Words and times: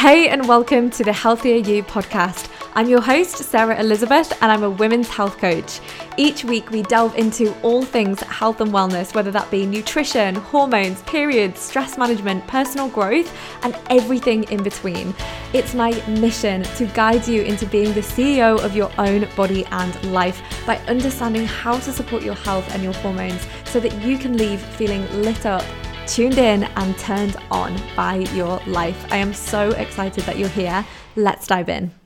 Hey, 0.00 0.30
and 0.30 0.48
welcome 0.48 0.88
to 0.92 1.04
the 1.04 1.12
Healthier 1.12 1.56
You 1.56 1.82
podcast. 1.82 2.50
I'm 2.74 2.88
your 2.88 3.02
host, 3.02 3.36
Sarah 3.36 3.78
Elisabeth, 3.78 4.32
and 4.40 4.50
I'm 4.50 4.62
a 4.62 4.70
women's 4.70 5.10
health 5.10 5.36
coach. 5.36 5.78
Each 6.16 6.42
week, 6.42 6.70
we 6.70 6.80
delve 6.80 7.14
into 7.18 7.54
all 7.60 7.82
things 7.82 8.18
health 8.20 8.62
and 8.62 8.72
wellness, 8.72 9.14
whether 9.14 9.30
that 9.30 9.50
be 9.50 9.66
nutrition, 9.66 10.36
hormones, 10.36 11.02
periods, 11.02 11.60
stress 11.60 11.98
management, 11.98 12.46
personal 12.46 12.88
growth, 12.88 13.30
and 13.62 13.76
everything 13.90 14.44
in 14.44 14.62
between. 14.62 15.14
It's 15.52 15.74
my 15.74 15.90
mission 16.08 16.62
to 16.62 16.86
guide 16.86 17.28
you 17.28 17.42
into 17.42 17.66
being 17.66 17.92
the 17.92 18.00
CEO 18.00 18.58
of 18.64 18.74
your 18.74 18.90
own 18.96 19.28
body 19.36 19.66
and 19.66 20.12
life 20.14 20.40
by 20.64 20.78
understanding 20.86 21.44
how 21.44 21.78
to 21.78 21.92
support 21.92 22.22
your 22.22 22.36
health 22.36 22.74
and 22.74 22.82
your 22.82 22.94
hormones 22.94 23.46
so 23.66 23.78
that 23.80 23.92
you 24.00 24.16
can 24.16 24.38
leave 24.38 24.62
feeling 24.62 25.06
lit 25.20 25.44
up 25.44 25.62
tuned 26.10 26.38
in 26.38 26.64
and 26.64 26.98
turned 26.98 27.36
on 27.52 27.80
by 27.94 28.16
your 28.34 28.60
life. 28.66 29.06
I 29.12 29.18
am 29.18 29.32
so 29.32 29.70
excited 29.70 30.24
that 30.24 30.38
you're 30.38 30.48
here. 30.48 30.84
Let's 31.14 31.46
dive 31.46 31.68
in. 31.68 31.99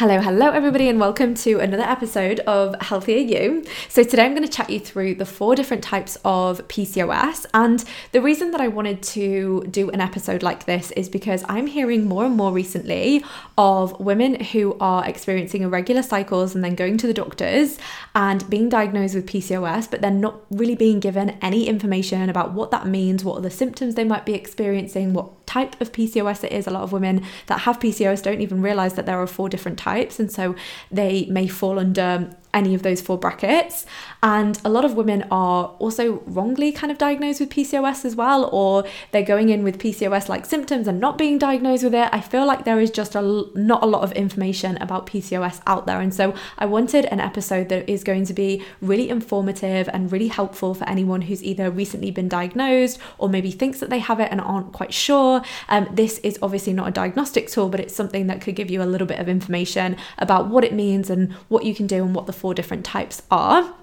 Hello, 0.00 0.18
hello, 0.18 0.48
everybody, 0.48 0.88
and 0.88 0.98
welcome 0.98 1.34
to 1.34 1.60
another 1.60 1.82
episode 1.82 2.40
of 2.46 2.74
Healthier 2.80 3.18
You. 3.18 3.62
So, 3.90 4.02
today 4.02 4.24
I'm 4.24 4.34
going 4.34 4.48
to 4.48 4.50
chat 4.50 4.70
you 4.70 4.80
through 4.80 5.16
the 5.16 5.26
four 5.26 5.54
different 5.54 5.84
types 5.84 6.16
of 6.24 6.66
PCOS. 6.68 7.44
And 7.52 7.84
the 8.12 8.22
reason 8.22 8.50
that 8.52 8.62
I 8.62 8.68
wanted 8.68 9.02
to 9.02 9.62
do 9.70 9.90
an 9.90 10.00
episode 10.00 10.42
like 10.42 10.64
this 10.64 10.90
is 10.92 11.10
because 11.10 11.44
I'm 11.50 11.66
hearing 11.66 12.06
more 12.08 12.24
and 12.24 12.34
more 12.34 12.50
recently 12.50 13.22
of 13.58 14.00
women 14.00 14.42
who 14.42 14.74
are 14.80 15.06
experiencing 15.06 15.64
irregular 15.64 16.02
cycles 16.02 16.54
and 16.54 16.64
then 16.64 16.76
going 16.76 16.96
to 16.96 17.06
the 17.06 17.12
doctors 17.12 17.78
and 18.14 18.48
being 18.48 18.70
diagnosed 18.70 19.14
with 19.14 19.26
PCOS, 19.26 19.90
but 19.90 20.00
then 20.00 20.18
not 20.18 20.40
really 20.50 20.76
being 20.76 21.00
given 21.00 21.36
any 21.42 21.68
information 21.68 22.30
about 22.30 22.52
what 22.52 22.70
that 22.70 22.86
means, 22.86 23.22
what 23.22 23.36
are 23.36 23.42
the 23.42 23.50
symptoms 23.50 23.96
they 23.96 24.04
might 24.04 24.24
be 24.24 24.32
experiencing, 24.32 25.12
what 25.12 25.39
type 25.50 25.80
of 25.80 25.92
PCOS 25.92 26.44
it 26.44 26.52
is. 26.52 26.66
A 26.66 26.70
lot 26.70 26.82
of 26.82 26.92
women 26.92 27.24
that 27.46 27.60
have 27.60 27.80
PCOS 27.80 28.22
don't 28.22 28.40
even 28.40 28.62
realize 28.62 28.94
that 28.94 29.06
there 29.06 29.20
are 29.20 29.26
four 29.26 29.48
different 29.48 29.78
types, 29.78 30.20
and 30.20 30.30
so 30.30 30.54
they 30.90 31.26
may 31.26 31.48
fall 31.48 31.78
under 31.78 32.30
any 32.52 32.74
of 32.74 32.82
those 32.82 33.00
four 33.00 33.18
brackets. 33.18 33.86
And 34.22 34.60
a 34.64 34.68
lot 34.68 34.84
of 34.84 34.94
women 34.94 35.24
are 35.30 35.66
also 35.78 36.22
wrongly 36.26 36.72
kind 36.72 36.90
of 36.90 36.98
diagnosed 36.98 37.40
with 37.40 37.50
PCOS 37.50 38.04
as 38.04 38.16
well, 38.16 38.48
or 38.52 38.84
they're 39.12 39.22
going 39.22 39.48
in 39.48 39.62
with 39.62 39.78
PCOS 39.78 40.28
like 40.28 40.44
symptoms 40.46 40.86
and 40.86 41.00
not 41.00 41.16
being 41.16 41.38
diagnosed 41.38 41.84
with 41.84 41.94
it. 41.94 42.08
I 42.12 42.20
feel 42.20 42.46
like 42.46 42.64
there 42.64 42.80
is 42.80 42.90
just 42.90 43.14
a, 43.14 43.46
not 43.54 43.82
a 43.82 43.86
lot 43.86 44.02
of 44.02 44.12
information 44.12 44.76
about 44.78 45.06
PCOS 45.06 45.60
out 45.66 45.86
there. 45.86 46.00
And 46.00 46.12
so 46.14 46.34
I 46.58 46.66
wanted 46.66 47.06
an 47.06 47.20
episode 47.20 47.68
that 47.70 47.88
is 47.88 48.04
going 48.04 48.26
to 48.26 48.34
be 48.34 48.62
really 48.80 49.08
informative 49.08 49.88
and 49.92 50.12
really 50.12 50.28
helpful 50.28 50.74
for 50.74 50.88
anyone 50.88 51.22
who's 51.22 51.42
either 51.42 51.70
recently 51.70 52.10
been 52.10 52.28
diagnosed 52.28 52.98
or 53.18 53.28
maybe 53.28 53.50
thinks 53.50 53.80
that 53.80 53.90
they 53.90 53.98
have 54.00 54.20
it 54.20 54.30
and 54.30 54.40
aren't 54.40 54.72
quite 54.72 54.92
sure. 54.92 55.42
Um, 55.68 55.88
this 55.92 56.18
is 56.18 56.38
obviously 56.42 56.72
not 56.72 56.88
a 56.88 56.90
diagnostic 56.90 57.48
tool, 57.48 57.68
but 57.68 57.80
it's 57.80 57.94
something 57.94 58.26
that 58.26 58.40
could 58.40 58.56
give 58.56 58.70
you 58.70 58.82
a 58.82 58.84
little 58.84 59.06
bit 59.06 59.18
of 59.18 59.28
information 59.28 59.96
about 60.18 60.48
what 60.48 60.64
it 60.64 60.74
means 60.74 61.10
and 61.10 61.32
what 61.48 61.64
you 61.64 61.74
can 61.74 61.86
do 61.86 62.04
and 62.04 62.14
what 62.14 62.26
the 62.26 62.32
four 62.40 62.54
different 62.54 62.86
types 62.86 63.22
are. 63.30 63.74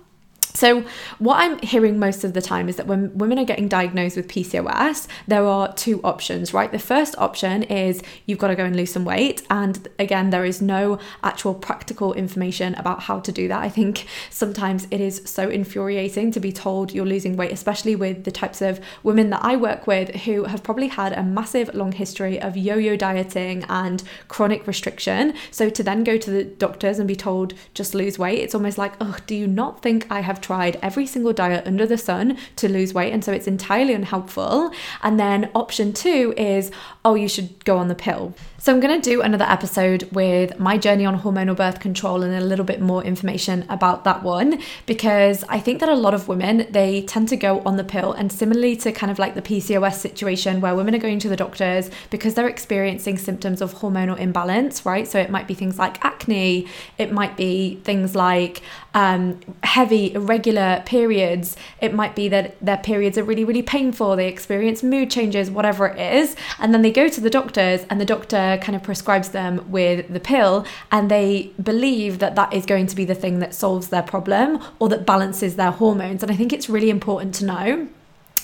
So, 0.58 0.84
what 1.20 1.36
I'm 1.36 1.60
hearing 1.60 2.00
most 2.00 2.24
of 2.24 2.34
the 2.34 2.42
time 2.42 2.68
is 2.68 2.78
that 2.78 2.88
when 2.88 3.16
women 3.16 3.38
are 3.38 3.46
getting 3.46 3.68
diagnosed 3.68 4.18
with 4.18 4.28
PCOS, 4.28 5.06
there 5.28 5.46
are 5.46 5.72
two 5.76 6.02
options, 6.04 6.52
right? 6.52 6.72
The 6.72 6.80
first 6.80 7.16
option 7.20 7.62
is 7.62 8.02
you've 8.26 8.40
got 8.40 8.48
to 8.48 8.56
go 8.56 8.66
and 8.66 8.76
lose 8.76 8.92
some 8.92 9.06
weight. 9.06 9.44
And 9.52 9.88
again, 10.00 10.32
there 10.32 10.46
is 10.46 10.60
no 10.60 10.98
actual 11.24 11.54
practical 11.54 12.12
information 12.14 12.74
about 12.74 13.04
how 13.04 13.20
to 13.20 13.32
do 13.32 13.48
that. 13.50 13.62
I 13.62 13.70
think 13.70 14.08
sometimes 14.32 14.88
it 14.90 15.00
is 15.00 15.22
so 15.26 15.48
infuriating 15.48 16.32
to 16.32 16.40
be 16.40 16.52
told 16.52 16.92
you're 16.92 17.06
losing 17.06 17.38
weight, 17.38 17.52
especially 17.52 17.96
with 17.96 18.24
the 18.24 18.32
types 18.32 18.60
of 18.60 18.80
women 19.04 19.30
that 19.30 19.46
I 19.46 19.58
work 19.58 19.86
with 19.86 20.10
who 20.22 20.46
have 20.46 20.64
probably 20.64 20.88
had 20.88 21.14
a 21.14 21.22
massive 21.22 21.72
long 21.76 21.92
history 21.92 22.42
of 22.42 22.58
yo 22.58 22.78
yo 22.78 22.96
dieting 22.96 23.64
and 23.70 24.02
chronic 24.28 24.66
restriction. 24.66 25.36
So, 25.52 25.70
to 25.70 25.84
then 25.84 26.04
go 26.04 26.18
to 26.18 26.32
the 26.32 26.46
doctors 26.46 26.98
and 26.98 27.08
be 27.08 27.16
told 27.16 27.54
just 27.76 27.94
lose 27.94 28.18
weight, 28.18 28.40
it's 28.40 28.56
almost 28.56 28.80
like, 28.80 28.94
oh, 29.00 29.18
do 29.28 29.36
you 29.36 29.46
not 29.46 29.84
think 29.84 30.08
I 30.10 30.22
have 30.22 30.42
tried 30.48 30.80
every 30.82 31.06
single 31.06 31.34
diet 31.34 31.68
under 31.68 31.86
the 31.86 31.98
sun 31.98 32.38
to 32.56 32.70
lose 32.70 32.94
weight, 32.94 33.12
and 33.12 33.22
so 33.24 33.34
it's 33.34 33.48
entirely 33.48 33.94
unhelpful. 33.94 34.72
And 35.04 35.20
then 35.20 35.52
option 35.54 35.92
two 35.92 36.34
is, 36.38 36.72
oh, 37.04 37.16
you 37.16 37.28
should 37.28 37.66
go 37.66 37.78
on 37.78 37.90
the 37.90 37.96
pill. 37.96 38.34
So, 38.60 38.74
I'm 38.74 38.80
going 38.80 39.00
to 39.00 39.10
do 39.10 39.22
another 39.22 39.46
episode 39.46 40.10
with 40.12 40.60
my 40.60 40.78
journey 40.78 41.06
on 41.06 41.20
hormonal 41.20 41.56
birth 41.56 41.80
control 41.80 42.24
and 42.24 42.34
a 42.34 42.42
little 42.42 42.66
bit 42.66 42.82
more 42.82 43.04
information 43.04 43.66
about 43.70 44.04
that 44.04 44.24
one 44.24 44.62
because 44.86 45.44
I 45.48 45.60
think 45.60 45.80
that 45.80 45.90
a 45.90 45.96
lot 45.96 46.14
of 46.14 46.28
women 46.28 46.66
they 46.72 47.04
tend 47.04 47.30
to 47.30 47.38
go 47.38 47.62
on 47.62 47.78
the 47.78 47.84
pill, 47.84 48.14
and 48.14 48.32
similarly 48.32 48.76
to 48.78 48.92
kind 48.92 49.12
of 49.12 49.20
like 49.20 49.36
the 49.36 49.42
PCOS 49.42 49.96
situation 49.96 50.60
where 50.60 50.76
women 50.76 50.96
are 50.96 51.00
going 51.00 51.20
to 51.20 51.30
the 51.30 51.36
doctors 51.36 51.92
because 52.10 52.34
they're 52.34 52.48
experiencing 52.48 53.18
symptoms 53.18 53.62
of 53.62 53.76
hormonal 53.76 54.18
imbalance, 54.18 54.86
right? 54.86 55.08
So, 55.08 55.20
it 55.20 55.30
might 55.30 55.48
be 55.48 55.54
things 55.54 55.78
like 55.78 56.04
acne, 56.04 56.68
it 56.98 57.12
might 57.12 57.38
be 57.38 57.76
things 57.84 58.16
like 58.16 58.64
um, 58.96 59.40
heavy, 59.64 60.14
irregular 60.14 60.37
periods, 60.86 61.56
it 61.82 61.94
might 61.94 62.16
be 62.16 62.28
that 62.30 62.56
their 62.64 62.78
periods 62.78 63.18
are 63.18 63.24
really, 63.24 63.44
really 63.44 63.62
painful, 63.62 64.16
they 64.16 64.28
experience 64.28 64.84
mood 64.84 65.10
changes, 65.10 65.50
whatever 65.50 65.88
it 65.88 66.16
is, 66.16 66.36
and 66.60 66.74
then 66.74 66.82
they 66.82 66.92
go 66.92 67.08
to 67.08 67.22
the 67.22 67.30
doctors, 67.30 67.86
and 67.90 68.00
the 68.00 68.06
doctor 68.06 68.60
kind 68.62 68.76
of 68.76 68.84
prescribes 68.84 69.30
them 69.30 69.70
with 69.72 70.12
the 70.12 70.20
pill 70.20 70.66
and 70.92 71.10
they 71.10 71.52
believe 71.62 72.20
that 72.20 72.36
that 72.36 72.54
is 72.54 72.66
going 72.66 72.88
to 72.88 72.96
be 72.96 73.06
the 73.06 73.16
thing 73.16 73.40
that 73.40 73.54
solves 73.54 73.90
their 73.90 74.02
problem 74.02 74.60
or 74.80 74.90
that 74.90 75.06
balances 75.06 75.56
their 75.56 75.72
hormones. 75.72 76.24
And 76.24 76.32
I 76.32 76.36
think 76.36 76.54
it's 76.54 76.70
really 76.70 76.90
important 76.90 77.34
to 77.36 77.46
know 77.46 77.88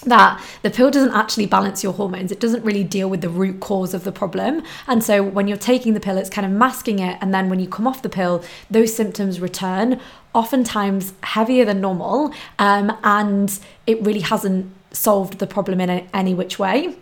that 0.05 0.43
the 0.61 0.69
pill 0.69 0.91
doesn't 0.91 1.13
actually 1.13 1.45
balance 1.45 1.83
your 1.83 1.93
hormones. 1.93 2.31
It 2.31 2.39
doesn't 2.39 2.63
really 2.63 2.83
deal 2.83 3.09
with 3.09 3.21
the 3.21 3.29
root 3.29 3.59
cause 3.59 3.93
of 3.93 4.03
the 4.03 4.11
problem. 4.11 4.63
And 4.87 5.03
so 5.03 5.23
when 5.23 5.47
you're 5.47 5.57
taking 5.57 5.93
the 5.93 5.99
pill, 5.99 6.17
it's 6.17 6.29
kind 6.29 6.45
of 6.45 6.51
masking 6.51 6.99
it. 6.99 7.17
And 7.21 7.33
then 7.33 7.49
when 7.49 7.59
you 7.59 7.67
come 7.67 7.87
off 7.87 8.01
the 8.01 8.09
pill, 8.09 8.43
those 8.69 8.95
symptoms 8.95 9.39
return, 9.39 9.99
oftentimes 10.33 11.13
heavier 11.23 11.65
than 11.65 11.81
normal. 11.81 12.33
Um, 12.59 12.97
and 13.03 13.59
it 13.87 14.01
really 14.01 14.21
hasn't 14.21 14.71
solved 14.91 15.39
the 15.39 15.47
problem 15.47 15.81
in 15.81 15.89
any 16.13 16.33
which 16.33 16.59
way. 16.59 16.95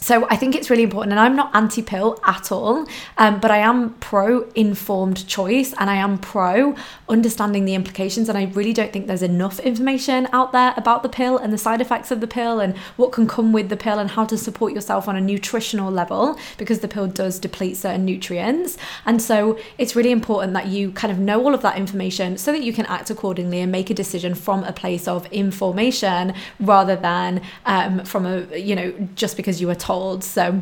So 0.00 0.26
I 0.30 0.36
think 0.36 0.54
it's 0.54 0.70
really 0.70 0.84
important, 0.84 1.12
and 1.12 1.20
I'm 1.20 1.36
not 1.36 1.54
anti-pill 1.54 2.18
at 2.24 2.50
all, 2.50 2.86
um, 3.18 3.40
but 3.40 3.50
I 3.50 3.58
am 3.58 3.94
pro-informed 3.94 5.26
choice, 5.26 5.74
and 5.78 5.90
I 5.90 5.96
am 5.96 6.18
pro 6.18 6.74
understanding 7.08 7.64
the 7.64 7.74
implications. 7.74 8.28
And 8.28 8.38
I 8.38 8.44
really 8.44 8.72
don't 8.72 8.92
think 8.92 9.06
there's 9.06 9.22
enough 9.22 9.60
information 9.60 10.28
out 10.32 10.52
there 10.52 10.72
about 10.76 11.02
the 11.02 11.08
pill 11.08 11.36
and 11.36 11.52
the 11.52 11.58
side 11.58 11.80
effects 11.80 12.10
of 12.10 12.20
the 12.20 12.26
pill, 12.26 12.60
and 12.60 12.76
what 12.96 13.12
can 13.12 13.26
come 13.26 13.52
with 13.52 13.68
the 13.68 13.76
pill, 13.76 13.98
and 13.98 14.10
how 14.10 14.24
to 14.24 14.38
support 14.38 14.72
yourself 14.72 15.08
on 15.08 15.16
a 15.16 15.20
nutritional 15.20 15.90
level, 15.90 16.38
because 16.56 16.80
the 16.80 16.88
pill 16.88 17.06
does 17.06 17.38
deplete 17.38 17.76
certain 17.76 18.04
nutrients. 18.04 18.78
And 19.04 19.20
so 19.20 19.58
it's 19.78 19.94
really 19.96 20.12
important 20.12 20.52
that 20.54 20.68
you 20.68 20.92
kind 20.92 21.12
of 21.12 21.18
know 21.18 21.42
all 21.44 21.54
of 21.54 21.62
that 21.62 21.76
information 21.76 22.38
so 22.38 22.52
that 22.52 22.62
you 22.62 22.72
can 22.72 22.86
act 22.86 23.10
accordingly 23.10 23.60
and 23.60 23.72
make 23.72 23.90
a 23.90 23.94
decision 23.94 24.34
from 24.34 24.64
a 24.64 24.72
place 24.72 25.08
of 25.08 25.26
information 25.32 26.34
rather 26.60 26.96
than 26.96 27.42
um, 27.66 28.04
from 28.04 28.26
a 28.26 28.56
you 28.56 28.74
know 28.74 28.92
just 29.14 29.36
because 29.36 29.60
you 29.60 29.66
were 29.66 29.74
told. 29.88 30.22
So 30.22 30.60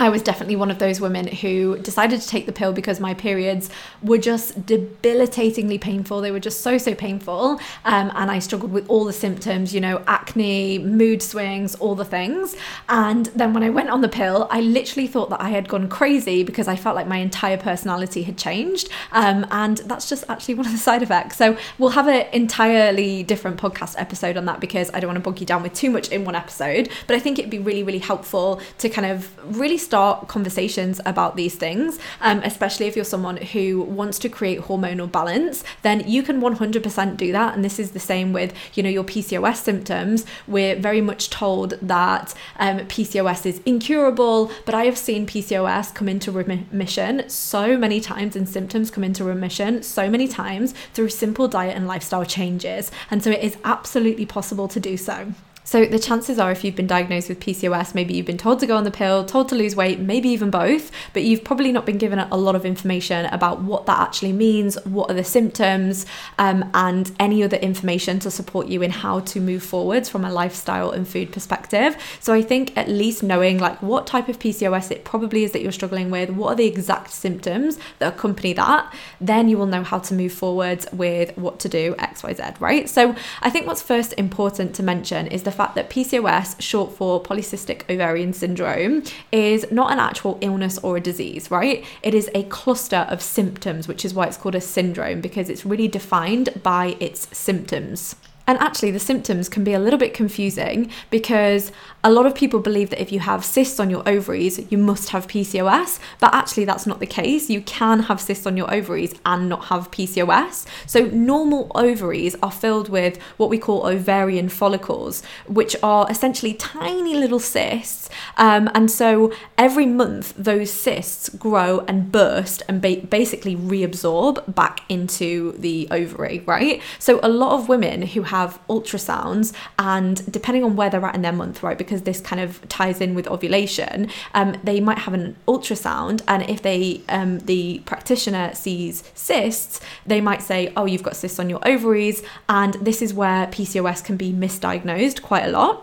I 0.00 0.10
was 0.10 0.22
definitely 0.22 0.54
one 0.54 0.70
of 0.70 0.78
those 0.78 1.00
women 1.00 1.26
who 1.26 1.76
decided 1.78 2.20
to 2.20 2.28
take 2.28 2.46
the 2.46 2.52
pill 2.52 2.72
because 2.72 3.00
my 3.00 3.14
periods 3.14 3.68
were 4.00 4.18
just 4.18 4.64
debilitatingly 4.64 5.78
painful. 5.78 6.20
They 6.20 6.30
were 6.30 6.38
just 6.38 6.60
so, 6.60 6.78
so 6.78 6.94
painful. 6.94 7.60
Um, 7.84 8.12
and 8.14 8.30
I 8.30 8.38
struggled 8.38 8.70
with 8.70 8.88
all 8.88 9.04
the 9.04 9.12
symptoms, 9.12 9.74
you 9.74 9.80
know, 9.80 10.02
acne, 10.06 10.78
mood 10.78 11.20
swings, 11.20 11.74
all 11.76 11.96
the 11.96 12.04
things. 12.04 12.54
And 12.88 13.26
then 13.26 13.52
when 13.52 13.64
I 13.64 13.70
went 13.70 13.90
on 13.90 14.00
the 14.00 14.08
pill, 14.08 14.46
I 14.50 14.60
literally 14.60 15.08
thought 15.08 15.30
that 15.30 15.40
I 15.40 15.50
had 15.50 15.68
gone 15.68 15.88
crazy 15.88 16.44
because 16.44 16.68
I 16.68 16.76
felt 16.76 16.94
like 16.94 17.08
my 17.08 17.16
entire 17.16 17.56
personality 17.56 18.22
had 18.22 18.38
changed. 18.38 18.88
Um, 19.10 19.46
and 19.50 19.78
that's 19.78 20.08
just 20.08 20.24
actually 20.28 20.54
one 20.54 20.66
of 20.66 20.72
the 20.72 20.78
side 20.78 21.02
effects. 21.02 21.36
So 21.36 21.56
we'll 21.78 21.90
have 21.90 22.06
an 22.06 22.26
entirely 22.32 23.24
different 23.24 23.56
podcast 23.56 23.96
episode 23.98 24.36
on 24.36 24.44
that 24.44 24.60
because 24.60 24.92
I 24.94 25.00
don't 25.00 25.08
want 25.08 25.16
to 25.24 25.28
bog 25.28 25.40
you 25.40 25.46
down 25.46 25.64
with 25.64 25.74
too 25.74 25.90
much 25.90 26.08
in 26.10 26.24
one 26.24 26.36
episode. 26.36 26.88
But 27.08 27.16
I 27.16 27.18
think 27.18 27.40
it'd 27.40 27.50
be 27.50 27.58
really, 27.58 27.82
really 27.82 27.98
helpful 27.98 28.60
to 28.78 28.88
kind 28.88 29.10
of 29.10 29.28
really 29.58 29.78
start 29.88 30.28
conversations 30.28 31.00
about 31.06 31.34
these 31.34 31.54
things, 31.54 31.98
um, 32.20 32.40
especially 32.44 32.86
if 32.86 32.94
you're 32.94 33.06
someone 33.06 33.38
who 33.38 33.80
wants 33.80 34.18
to 34.18 34.28
create 34.28 34.60
hormonal 34.60 35.10
balance, 35.10 35.64
then 35.80 36.06
you 36.06 36.22
can 36.22 36.42
100% 36.42 37.16
do 37.16 37.32
that. 37.32 37.54
And 37.54 37.64
this 37.64 37.78
is 37.78 37.92
the 37.92 37.98
same 37.98 38.34
with, 38.34 38.52
you 38.74 38.82
know, 38.82 38.90
your 38.90 39.02
PCOS 39.04 39.56
symptoms. 39.56 40.26
We're 40.46 40.76
very 40.76 41.00
much 41.00 41.30
told 41.30 41.70
that 41.80 42.34
um, 42.58 42.80
PCOS 42.80 43.46
is 43.46 43.62
incurable, 43.64 44.52
but 44.66 44.74
I 44.74 44.84
have 44.84 44.98
seen 44.98 45.26
PCOS 45.26 45.94
come 45.94 46.08
into 46.08 46.30
remission 46.30 47.26
so 47.30 47.78
many 47.78 47.98
times 47.98 48.36
and 48.36 48.46
symptoms 48.46 48.90
come 48.90 49.04
into 49.04 49.24
remission 49.24 49.82
so 49.82 50.10
many 50.10 50.28
times 50.28 50.74
through 50.92 51.08
simple 51.08 51.48
diet 51.48 51.74
and 51.74 51.86
lifestyle 51.86 52.26
changes. 52.26 52.90
And 53.10 53.24
so 53.24 53.30
it 53.30 53.42
is 53.42 53.56
absolutely 53.64 54.26
possible 54.26 54.68
to 54.68 54.78
do 54.78 54.98
so. 54.98 55.32
So, 55.68 55.84
the 55.84 55.98
chances 55.98 56.38
are, 56.38 56.50
if 56.50 56.64
you've 56.64 56.76
been 56.76 56.86
diagnosed 56.86 57.28
with 57.28 57.40
PCOS, 57.40 57.94
maybe 57.94 58.14
you've 58.14 58.24
been 58.24 58.38
told 58.38 58.58
to 58.60 58.66
go 58.66 58.74
on 58.74 58.84
the 58.84 58.90
pill, 58.90 59.26
told 59.26 59.50
to 59.50 59.54
lose 59.54 59.76
weight, 59.76 60.00
maybe 60.00 60.30
even 60.30 60.48
both, 60.48 60.90
but 61.12 61.24
you've 61.24 61.44
probably 61.44 61.72
not 61.72 61.84
been 61.84 61.98
given 61.98 62.18
a 62.18 62.36
lot 62.38 62.54
of 62.54 62.64
information 62.64 63.26
about 63.26 63.60
what 63.60 63.84
that 63.84 64.00
actually 64.00 64.32
means, 64.32 64.82
what 64.86 65.10
are 65.10 65.14
the 65.14 65.22
symptoms, 65.22 66.06
um, 66.38 66.70
and 66.72 67.12
any 67.20 67.42
other 67.42 67.58
information 67.58 68.18
to 68.20 68.30
support 68.30 68.68
you 68.68 68.80
in 68.80 68.90
how 68.90 69.20
to 69.20 69.42
move 69.42 69.62
forwards 69.62 70.08
from 70.08 70.24
a 70.24 70.32
lifestyle 70.32 70.90
and 70.90 71.06
food 71.06 71.32
perspective. 71.32 71.98
So, 72.18 72.32
I 72.32 72.40
think 72.40 72.74
at 72.74 72.88
least 72.88 73.22
knowing 73.22 73.58
like 73.58 73.82
what 73.82 74.06
type 74.06 74.30
of 74.30 74.38
PCOS 74.38 74.90
it 74.90 75.04
probably 75.04 75.44
is 75.44 75.52
that 75.52 75.60
you're 75.60 75.70
struggling 75.70 76.10
with, 76.10 76.30
what 76.30 76.54
are 76.54 76.56
the 76.56 76.64
exact 76.64 77.10
symptoms 77.10 77.78
that 77.98 78.14
accompany 78.14 78.54
that, 78.54 78.90
then 79.20 79.50
you 79.50 79.58
will 79.58 79.66
know 79.66 79.82
how 79.82 79.98
to 79.98 80.14
move 80.14 80.32
forwards 80.32 80.86
with 80.94 81.36
what 81.36 81.60
to 81.60 81.68
do, 81.68 81.94
XYZ, 81.98 82.58
right? 82.58 82.88
So, 82.88 83.14
I 83.42 83.50
think 83.50 83.66
what's 83.66 83.82
first 83.82 84.14
important 84.16 84.74
to 84.76 84.82
mention 84.82 85.26
is 85.26 85.42
the 85.42 85.57
fact 85.58 85.74
that 85.74 85.90
PCOS, 85.90 86.60
short 86.60 86.92
for 86.92 87.22
polycystic 87.22 87.82
ovarian 87.90 88.32
syndrome, 88.32 89.02
is 89.32 89.66
not 89.70 89.92
an 89.92 89.98
actual 89.98 90.38
illness 90.40 90.78
or 90.78 90.96
a 90.96 91.00
disease, 91.00 91.50
right? 91.50 91.84
It 92.02 92.14
is 92.14 92.30
a 92.34 92.44
cluster 92.44 93.06
of 93.10 93.20
symptoms, 93.20 93.88
which 93.88 94.04
is 94.04 94.14
why 94.14 94.26
it's 94.26 94.36
called 94.36 94.54
a 94.54 94.60
syndrome 94.60 95.20
because 95.20 95.50
it's 95.50 95.66
really 95.66 95.88
defined 95.88 96.48
by 96.62 96.96
its 97.00 97.36
symptoms. 97.36 98.14
And 98.48 98.58
actually, 98.60 98.90
the 98.92 98.98
symptoms 98.98 99.46
can 99.50 99.62
be 99.62 99.74
a 99.74 99.78
little 99.78 99.98
bit 99.98 100.14
confusing 100.14 100.90
because 101.10 101.70
a 102.02 102.10
lot 102.10 102.24
of 102.24 102.34
people 102.34 102.60
believe 102.60 102.88
that 102.88 103.02
if 103.02 103.12
you 103.12 103.20
have 103.20 103.44
cysts 103.44 103.78
on 103.78 103.90
your 103.90 104.08
ovaries, 104.08 104.58
you 104.72 104.78
must 104.78 105.10
have 105.10 105.26
PCOS, 105.26 105.98
but 106.18 106.32
actually, 106.32 106.64
that's 106.64 106.86
not 106.86 106.98
the 106.98 107.06
case. 107.06 107.50
You 107.50 107.60
can 107.60 108.00
have 108.04 108.22
cysts 108.22 108.46
on 108.46 108.56
your 108.56 108.72
ovaries 108.72 109.14
and 109.26 109.50
not 109.50 109.66
have 109.66 109.90
PCOS. 109.90 110.64
So, 110.86 111.00
normal 111.06 111.70
ovaries 111.74 112.36
are 112.42 112.50
filled 112.50 112.88
with 112.88 113.20
what 113.36 113.50
we 113.50 113.58
call 113.58 113.86
ovarian 113.86 114.48
follicles, 114.48 115.22
which 115.46 115.76
are 115.82 116.10
essentially 116.10 116.54
tiny 116.54 117.14
little 117.14 117.40
cysts. 117.40 118.08
Um, 118.38 118.70
and 118.74 118.90
so, 118.90 119.30
every 119.58 119.84
month, 119.84 120.32
those 120.38 120.72
cysts 120.72 121.28
grow 121.28 121.80
and 121.80 122.10
burst 122.10 122.62
and 122.66 122.80
ba- 122.80 123.06
basically 123.10 123.56
reabsorb 123.56 124.54
back 124.54 124.80
into 124.88 125.52
the 125.58 125.86
ovary, 125.90 126.42
right? 126.46 126.80
So, 126.98 127.20
a 127.22 127.28
lot 127.28 127.52
of 127.52 127.68
women 127.68 128.00
who 128.00 128.22
have 128.22 128.37
have 128.38 128.58
ultrasounds, 128.68 129.52
and 129.78 130.14
depending 130.30 130.64
on 130.64 130.76
where 130.76 130.90
they're 130.90 131.04
at 131.04 131.14
in 131.14 131.22
their 131.22 131.38
month, 131.42 131.62
right, 131.62 131.78
because 131.78 132.02
this 132.02 132.20
kind 132.20 132.40
of 132.40 132.48
ties 132.68 133.00
in 133.00 133.14
with 133.14 133.26
ovulation, 133.28 134.08
um, 134.34 134.56
they 134.62 134.80
might 134.80 134.98
have 135.06 135.14
an 135.14 135.36
ultrasound, 135.46 136.22
and 136.28 136.42
if 136.54 136.62
they 136.62 137.00
um, 137.08 137.40
the 137.50 137.80
practitioner 137.90 138.54
sees 138.54 139.02
cysts, 139.14 139.80
they 140.06 140.20
might 140.20 140.42
say, 140.42 140.72
"Oh, 140.76 140.86
you've 140.86 141.02
got 141.02 141.16
cysts 141.16 141.38
on 141.38 141.50
your 141.50 141.62
ovaries," 141.66 142.22
and 142.48 142.74
this 142.74 143.02
is 143.02 143.12
where 143.12 143.46
PCOS 143.48 144.04
can 144.04 144.16
be 144.16 144.32
misdiagnosed 144.32 145.22
quite 145.22 145.44
a 145.44 145.50
lot. 145.50 145.74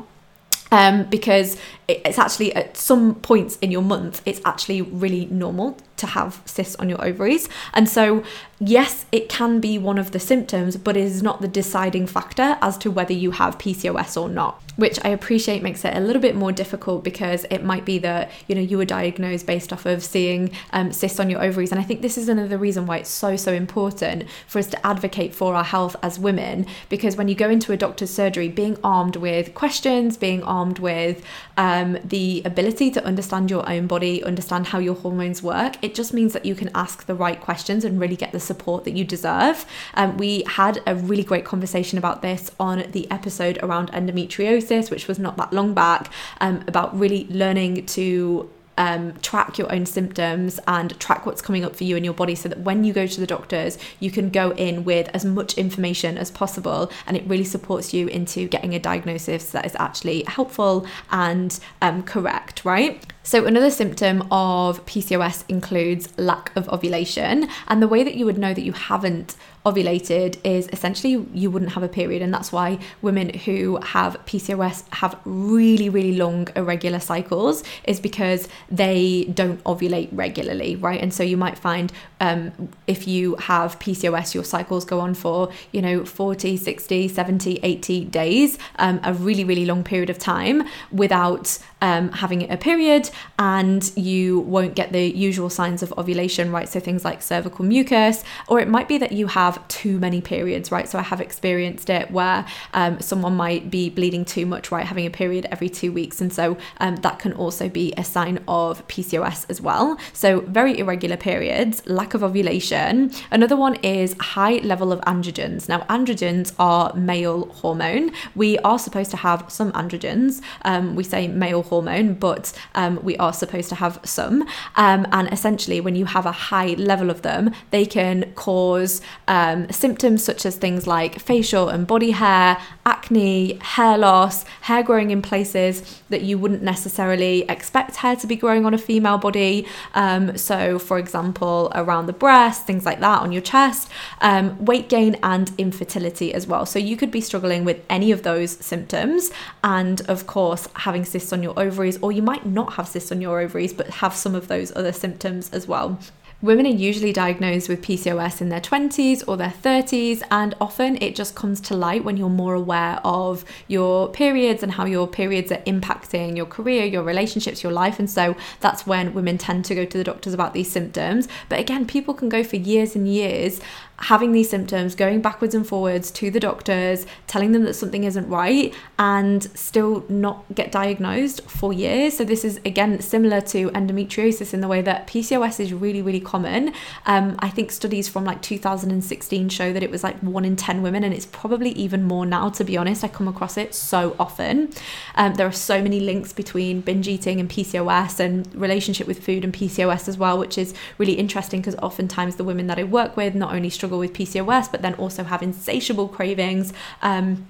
Um, 0.71 1.03
because 1.03 1.57
it's 1.87 2.19
actually 2.19 2.53
at 2.55 2.75
some 2.75 3.15
points 3.15 3.57
in 3.57 3.69
your 3.71 3.83
month, 3.83 4.21
it's 4.25 4.41
actually 4.43 4.81
really 4.81 5.25
normal 5.27 5.77
to 5.97 6.07
have 6.07 6.42
cysts 6.45 6.75
on 6.75 6.89
your 6.89 7.03
ovaries. 7.03 7.50
And 7.74 7.88
so, 7.88 8.24
yes, 8.59 9.06
it 9.12 9.30
can 9.30 9.59
be 9.59 9.77
one 9.77 9.97
of 9.97 10.12
the 10.12 10.19
symptoms, 10.19 10.77
but 10.77 10.97
it 10.97 11.03
is 11.03 11.24
not 11.24 11.42
the 11.42 11.47
deciding 11.47 12.07
factor 12.07 12.57
as 12.62 12.77
to 12.80 12.92
whether 12.92 13.13
you 13.13 13.31
have 13.31 13.57
PCOS 13.57 14.21
or 14.21 14.30
not, 14.30 14.62
which 14.75 15.00
I 15.06 15.09
appreciate 15.09 15.63
makes 15.63 15.86
it 15.86 15.95
a 15.95 16.00
little 16.00 16.21
bit 16.21 16.36
more 16.36 16.51
difficult 16.51 17.03
because 17.03 17.45
it 17.50 17.63
might 17.63 17.86
be 17.86 17.97
that, 18.00 18.31
you 18.47 18.56
know, 18.56 18.62
you 18.62 18.77
were 18.77 18.86
diagnosed 18.86 19.45
based 19.45 19.71
off 19.71 19.86
of 19.86 20.03
seeing 20.03 20.51
um, 20.71 20.92
cysts 20.92 21.19
on 21.19 21.30
your 21.30 21.42
ovaries. 21.42 21.71
And 21.71 21.80
I 21.80 21.83
think 21.83 22.01
this 22.01 22.18
is 22.18 22.30
another 22.30 22.57
reason 22.57 22.86
why 22.86 22.98
it's 22.98 23.09
so, 23.09 23.36
so 23.36 23.53
important 23.53 24.25
for 24.48 24.59
us 24.59 24.68
to 24.68 24.86
advocate 24.86 25.33
for 25.33 25.56
our 25.56 25.63
health 25.63 25.95
as 26.03 26.19
women, 26.19 26.65
because 26.89 27.15
when 27.15 27.27
you 27.27 27.36
go 27.36 27.50
into 27.50 27.71
a 27.71 27.77
doctor's 27.77 28.13
surgery, 28.13 28.50
being 28.50 28.77
armed 28.83 29.15
with 29.15 29.53
questions, 29.53 30.18
being 30.18 30.44
armed 30.44 30.80
with 30.80 31.24
um, 31.57 31.98
the 32.03 32.41
ability 32.45 32.91
to 32.91 33.03
understand 33.06 33.50
your 33.50 33.68
own 33.69 33.88
body, 33.88 34.24
understand 34.24 34.68
how 34.68 34.80
your 34.80 34.95
hormones 34.95 35.41
work, 35.41 35.75
it 35.85 35.93
just 35.93 36.13
means 36.13 36.33
that 36.33 36.45
you 36.45 36.55
can 36.55 36.69
ask 36.73 37.05
the 37.05 37.13
right 37.13 37.39
questions 37.39 37.85
and 37.85 37.99
really 37.99 38.15
get 38.15 38.31
the 38.31 38.39
support 38.39 38.83
that 38.85 38.97
you 38.97 39.05
deserve. 39.05 39.65
Um, 39.93 40.17
we 40.17 40.43
had 40.47 40.81
a 40.87 40.95
really 40.95 41.23
great 41.23 41.45
conversation 41.45 41.97
about 41.99 42.23
this 42.23 42.49
on 42.59 42.89
the 42.91 43.09
episode 43.11 43.59
around 43.61 43.91
endometriosis, 43.91 44.89
which 44.89 45.07
was 45.07 45.19
not 45.19 45.37
that 45.37 45.53
long 45.53 45.75
back, 45.75 46.11
um, 46.41 46.63
about 46.67 46.97
really 46.97 47.27
learning 47.29 47.85
to 47.85 48.49
um, 48.77 49.13
track 49.19 49.57
your 49.57 49.72
own 49.72 49.86
symptoms 49.86 50.60
and 50.68 51.00
track 51.00 51.25
what's 51.25 51.42
coming 51.42 51.63
up 51.63 51.75
for 51.75 51.83
you 51.83 51.95
in 51.95 52.04
your 52.04 52.13
body 52.13 52.36
so 52.36 52.50
that 52.50 52.60
when 52.60 52.83
you 52.83 52.94
go 52.94 53.07
to 53.07 53.19
the 53.19 53.27
doctors, 53.27 53.77
you 54.00 54.12
can 54.12 54.30
go 54.30 54.51
in 54.51 54.83
with 54.83 55.10
as 55.13 55.25
much 55.25 55.57
information 55.57 56.18
as 56.18 56.31
possible 56.31 56.92
and 57.07 57.16
it 57.16 57.24
really 57.27 57.44
supports 57.44 57.94
you 57.94 58.07
into 58.07 58.48
getting 58.48 58.74
a 58.74 58.80
diagnosis 58.80 59.51
that 59.51 59.66
is 59.66 59.75
actually 59.80 60.24
helpful 60.24 60.86
and 61.12 61.60
um, 61.81 62.04
correct, 62.04 62.66
right? 62.66 63.06
So, 63.24 63.45
another 63.45 63.72
symptom 63.72 64.22
of 64.31 64.86
PCOS 64.86 65.45
includes 65.50 66.16
lack 66.18 66.56
of 66.56 66.69
ovulation. 66.69 67.50
And 67.68 67.81
the 67.81 67.88
way 67.88 68.04
that 68.04 68.13
you 68.13 68.25
would 68.25 68.38
know 68.38 68.54
that 68.54 68.62
you 68.62 68.74
haven't 68.74 69.36
ovulated 69.65 70.38
is 70.44 70.67
essentially 70.71 71.25
you 71.33 71.50
wouldn't 71.50 71.71
have 71.71 71.83
a 71.83 71.88
period. 71.88 72.21
And 72.21 72.33
that's 72.33 72.51
why 72.51 72.79
women 73.01 73.29
who 73.29 73.77
have 73.77 74.17
PCOS 74.25 74.83
have 74.94 75.19
really, 75.25 75.89
really 75.89 76.15
long 76.15 76.47
irregular 76.56 77.00
cycles, 77.00 77.63
is 77.85 78.00
because 78.00 78.47
they 78.69 79.25
don't 79.33 79.63
ovulate 79.63 80.09
regularly, 80.12 80.75
right? 80.75 81.01
And 81.01 81.13
so 81.13 81.23
you 81.23 81.38
might 81.38 81.57
find 81.57 81.91
um, 82.19 82.69
if 82.88 83.07
you 83.07 83.35
have 83.35 83.79
PCOS, 83.79 84.33
your 84.33 84.44
cycles 84.44 84.85
go 84.85 85.00
on 85.00 85.13
for, 85.13 85.50
you 85.71 85.81
know, 85.81 86.06
40, 86.06 86.57
60, 86.57 87.07
70, 87.07 87.59
80 87.62 88.06
days, 88.06 88.57
um, 88.77 89.00
a 89.03 89.13
really, 89.13 89.44
really 89.44 89.65
long 89.65 89.83
period 89.83 90.09
of 90.09 90.19
time 90.19 90.63
without 90.91 91.57
um, 91.85 92.11
having 92.11 92.49
a 92.51 92.57
period 92.57 93.11
and 93.37 93.91
you 93.95 94.39
won't 94.39 94.73
get 94.73 94.91
the 94.91 95.05
usual 95.15 95.51
signs 95.51 95.83
of 95.83 95.93
ovulation, 95.99 96.51
right? 96.51 96.67
So 96.67 96.79
things 96.79 97.05
like 97.05 97.21
cervical 97.21 97.63
mucus, 97.63 98.23
or 98.47 98.59
it 98.59 98.67
might 98.67 98.87
be 98.87 98.97
that 98.97 99.11
you 99.11 99.27
have 99.27 99.65
too 99.67 99.99
many 99.99 100.19
periods, 100.19 100.71
right? 100.71 100.89
So 100.89 100.97
I 100.97 101.03
have 101.03 101.21
experienced 101.21 101.91
it 101.91 102.09
where 102.09 102.43
um, 102.73 102.99
someone 102.99 103.35
might 103.35 103.69
be 103.69 103.91
bleeding 103.91 104.25
too 104.25 104.47
much, 104.47 104.71
right? 104.71 104.83
Having 104.83 105.05
a 105.05 105.11
period 105.11 105.45
every 105.51 105.69
two 105.69 105.91
weeks. 105.91 106.21
And 106.21 106.33
so 106.33 106.57
um, 106.79 106.95
that 106.97 107.19
can 107.19 107.33
also 107.33 107.69
be 107.69 107.93
a 107.97 108.03
sign 108.03 108.39
of 108.47 108.85
PCOS 108.88 109.45
as 109.49 109.61
well. 109.61 109.97
So 110.11 110.39
very 110.41 110.79
irregular 110.79 111.17
periods, 111.17 111.85
lack 111.85 112.15
of 112.15 112.23
ovulation. 112.23 113.11
Another 113.29 113.55
one 113.55 113.75
is 113.83 114.15
high 114.19 114.57
level 114.71 114.91
of 114.91 114.99
androgens. 115.01 115.69
Now, 115.69 115.81
androgens 115.81 116.51
are 116.57 116.95
male 116.95 117.45
hormone. 117.61 118.11
We 118.33 118.57
are 118.59 118.79
supposed 118.79 119.11
to 119.11 119.17
have 119.17 119.45
some 119.49 119.71
androgens. 119.73 120.41
Um, 120.63 120.95
we 120.95 121.03
say 121.03 121.27
male 121.27 121.61
hormone, 121.61 121.75
but 121.81 122.54
um, 122.75 123.00
we 123.04 123.18
are 123.18 123.33
supposed 123.33 123.69
to 123.69 123.75
have 123.75 124.00
some. 124.04 124.44
Um, 124.75 125.07
and 125.12 125.31
essentially, 125.31 125.81
when 125.81 125.95
you 125.95 126.06
have 126.06 126.25
a 126.25 126.31
high 126.31 126.74
level 126.77 127.10
of 127.10 127.22
them, 127.22 127.51
they 127.72 127.86
can 127.86 128.31
cause 128.36 129.01
um, 129.27 129.69
symptoms 129.72 130.24
such 130.24 130.45
as 130.45 130.56
things 130.56 130.88
like 130.88 131.19
facial 131.19 131.69
and 131.69 131.88
body 131.88 132.12
hair, 132.12 132.57
acne, 132.86 133.60
hair 133.62 133.98
loss, 133.98 134.44
hair 134.62 134.83
growing 134.83 135.12
in 135.12 135.22
places 135.22 136.01
that 136.10 136.22
you 136.22 136.38
wouldn't 136.38 136.62
necessarily 136.62 137.44
expect 137.50 137.98
hair 137.98 138.16
to 138.16 138.27
be 138.27 138.36
growing 138.36 138.66
on 138.66 138.74
a 138.74 138.77
female 138.77 139.18
body. 139.18 139.66
Um, 139.94 140.38
so, 140.38 140.80
for 140.80 140.98
example, 141.00 141.72
around 141.75 142.05
the 142.05 142.13
breast, 142.13 142.65
things 142.65 142.86
like 142.86 143.00
that 143.00 143.22
on 143.22 143.32
your 143.32 143.41
chest, 143.41 143.89
um, 144.22 144.63
weight 144.63 144.89
gain, 144.89 145.17
and 145.24 145.51
infertility 145.58 146.34
as 146.34 146.48
well. 146.48 146.65
So, 146.65 146.79
you 146.79 146.98
could 146.98 147.12
be 147.12 147.22
struggling 147.22 147.65
with 147.65 147.84
any 147.89 148.12
of 148.12 148.24
those 148.24 148.51
symptoms, 148.51 149.32
and 149.63 150.01
of 150.08 150.27
course, 150.27 150.67
having 150.75 151.05
cysts 151.05 151.34
on 151.34 151.44
your 151.44 151.54
ovaries, 151.57 151.97
or 152.01 152.12
you 152.12 152.21
might 152.21 152.45
not 152.45 152.74
have 152.74 152.88
cysts 152.88 153.12
on 153.12 153.21
your 153.21 153.39
ovaries, 153.39 153.74
but 153.74 153.88
have 153.88 154.13
some 154.13 154.35
of 154.35 154.47
those 154.47 154.75
other 154.75 154.91
symptoms 154.91 155.50
as 155.51 155.67
well. 155.67 156.00
Women 156.41 156.65
are 156.65 156.69
usually 156.69 157.13
diagnosed 157.13 157.69
with 157.69 157.81
PCOS 157.81 158.41
in 158.41 158.50
their 158.50 158.59
20s 158.59 159.24
or 159.25 159.38
their 159.38 159.53
30s, 159.63 160.21
and 160.29 160.53
often 160.59 160.97
it 161.01 161.15
just 161.15 161.33
comes 161.33 161.62
to 161.62 161.75
light 161.75 162.03
when 162.03 162.17
you're 162.17 162.29
more 162.29 162.53
aware 162.53 163.00
of 163.05 163.45
your 163.67 164.09
periods 164.09 164.62
and 164.62 164.74
how 164.74 164.85
your 164.85 165.07
periods 165.07 165.51
are 165.51 165.62
impacting 165.62 166.35
your 166.35 166.45
career, 166.45 166.83
your 166.85 167.03
relationships, 167.03 167.63
your 167.63 167.71
life. 167.71 168.00
And 168.00 168.09
so 168.09 168.35
that's 168.59 168.85
when 168.85 169.13
women 169.13 169.38
tend 169.38 169.63
to 169.65 169.75
go 169.75 169.85
to 169.85 169.97
the 169.97 170.03
doctors 170.03 170.33
about 170.33 170.53
these 170.53 170.69
symptoms. 170.69 171.29
But 171.47 171.59
again, 171.59 171.88
people 171.88 172.13
can 172.13 172.27
go 172.27 172.43
for 172.43 172.57
years 172.57 172.95
and 172.95 173.07
years 173.07 173.62
having 173.97 174.31
these 174.31 174.49
symptoms, 174.49 174.95
going 174.95 175.21
backwards 175.21 175.55
and 175.55 175.65
forwards 175.65 176.11
to 176.11 176.29
the 176.29 176.39
doctors, 176.39 177.05
telling 177.27 177.51
them 177.51 177.63
that 177.63 177.73
something 177.73 178.03
isn't 178.03 178.27
right, 178.27 178.73
and 178.99 179.43
still 179.57 180.05
not 180.09 180.43
get 180.53 180.71
diagnosed 180.71 181.41
for 181.49 181.71
years. 181.71 182.17
So, 182.17 182.23
this 182.23 182.43
is 182.43 182.59
again 182.65 183.01
similar 183.01 183.41
to 183.41 183.69
endometriosis 183.71 184.53
in 184.53 184.61
the 184.61 184.67
way 184.67 184.81
that 184.81 185.07
PCOS 185.07 185.59
is 185.59 185.73
really, 185.73 186.01
really 186.01 186.19
common. 186.19 186.73
Um, 187.05 187.35
I 187.39 187.49
think 187.49 187.71
studies 187.71 188.07
from 188.07 188.25
like 188.25 188.41
2016 188.41 189.49
show 189.49 189.73
that 189.73 189.83
it 189.83 189.91
was 189.91 190.03
like 190.03 190.19
one 190.19 190.45
in 190.45 190.55
10 190.55 190.81
women, 190.81 191.03
and 191.03 191.13
it's 191.13 191.25
probably 191.27 191.71
even 191.71 192.03
more 192.03 192.25
now, 192.25 192.49
to 192.49 192.63
be 192.63 192.77
honest. 192.77 193.03
I 193.03 193.07
come 193.07 193.27
across 193.27 193.57
it 193.57 193.73
so 193.73 194.15
often. 194.19 194.71
Um, 195.15 195.35
there 195.35 195.47
are 195.47 195.51
so 195.51 195.81
many 195.81 195.99
links 195.99 196.33
between 196.33 196.81
binge 196.81 197.07
eating 197.07 197.39
and 197.39 197.49
PCOS 197.49 198.19
and 198.19 198.53
relationship 198.55 199.07
with 199.07 199.23
food 199.23 199.43
and 199.43 199.53
PCOS 199.53 200.07
as 200.07 200.17
well, 200.17 200.37
which 200.37 200.57
is 200.57 200.73
really 200.97 201.13
interesting 201.13 201.61
because 201.61 201.75
oftentimes 201.75 202.35
the 202.35 202.43
women 202.43 202.67
that 202.67 202.79
I 202.79 202.83
work 202.83 203.15
with 203.15 203.35
not 203.35 203.53
only 203.53 203.69
struggle 203.69 203.85
with 203.88 204.13
PCOS, 204.13 204.72
but 204.72 204.82
then 204.82 204.94
also 204.96 205.24
have 205.24 205.42
insatiable 205.42 206.08
cravings. 206.08 206.74
Um, 207.01 207.48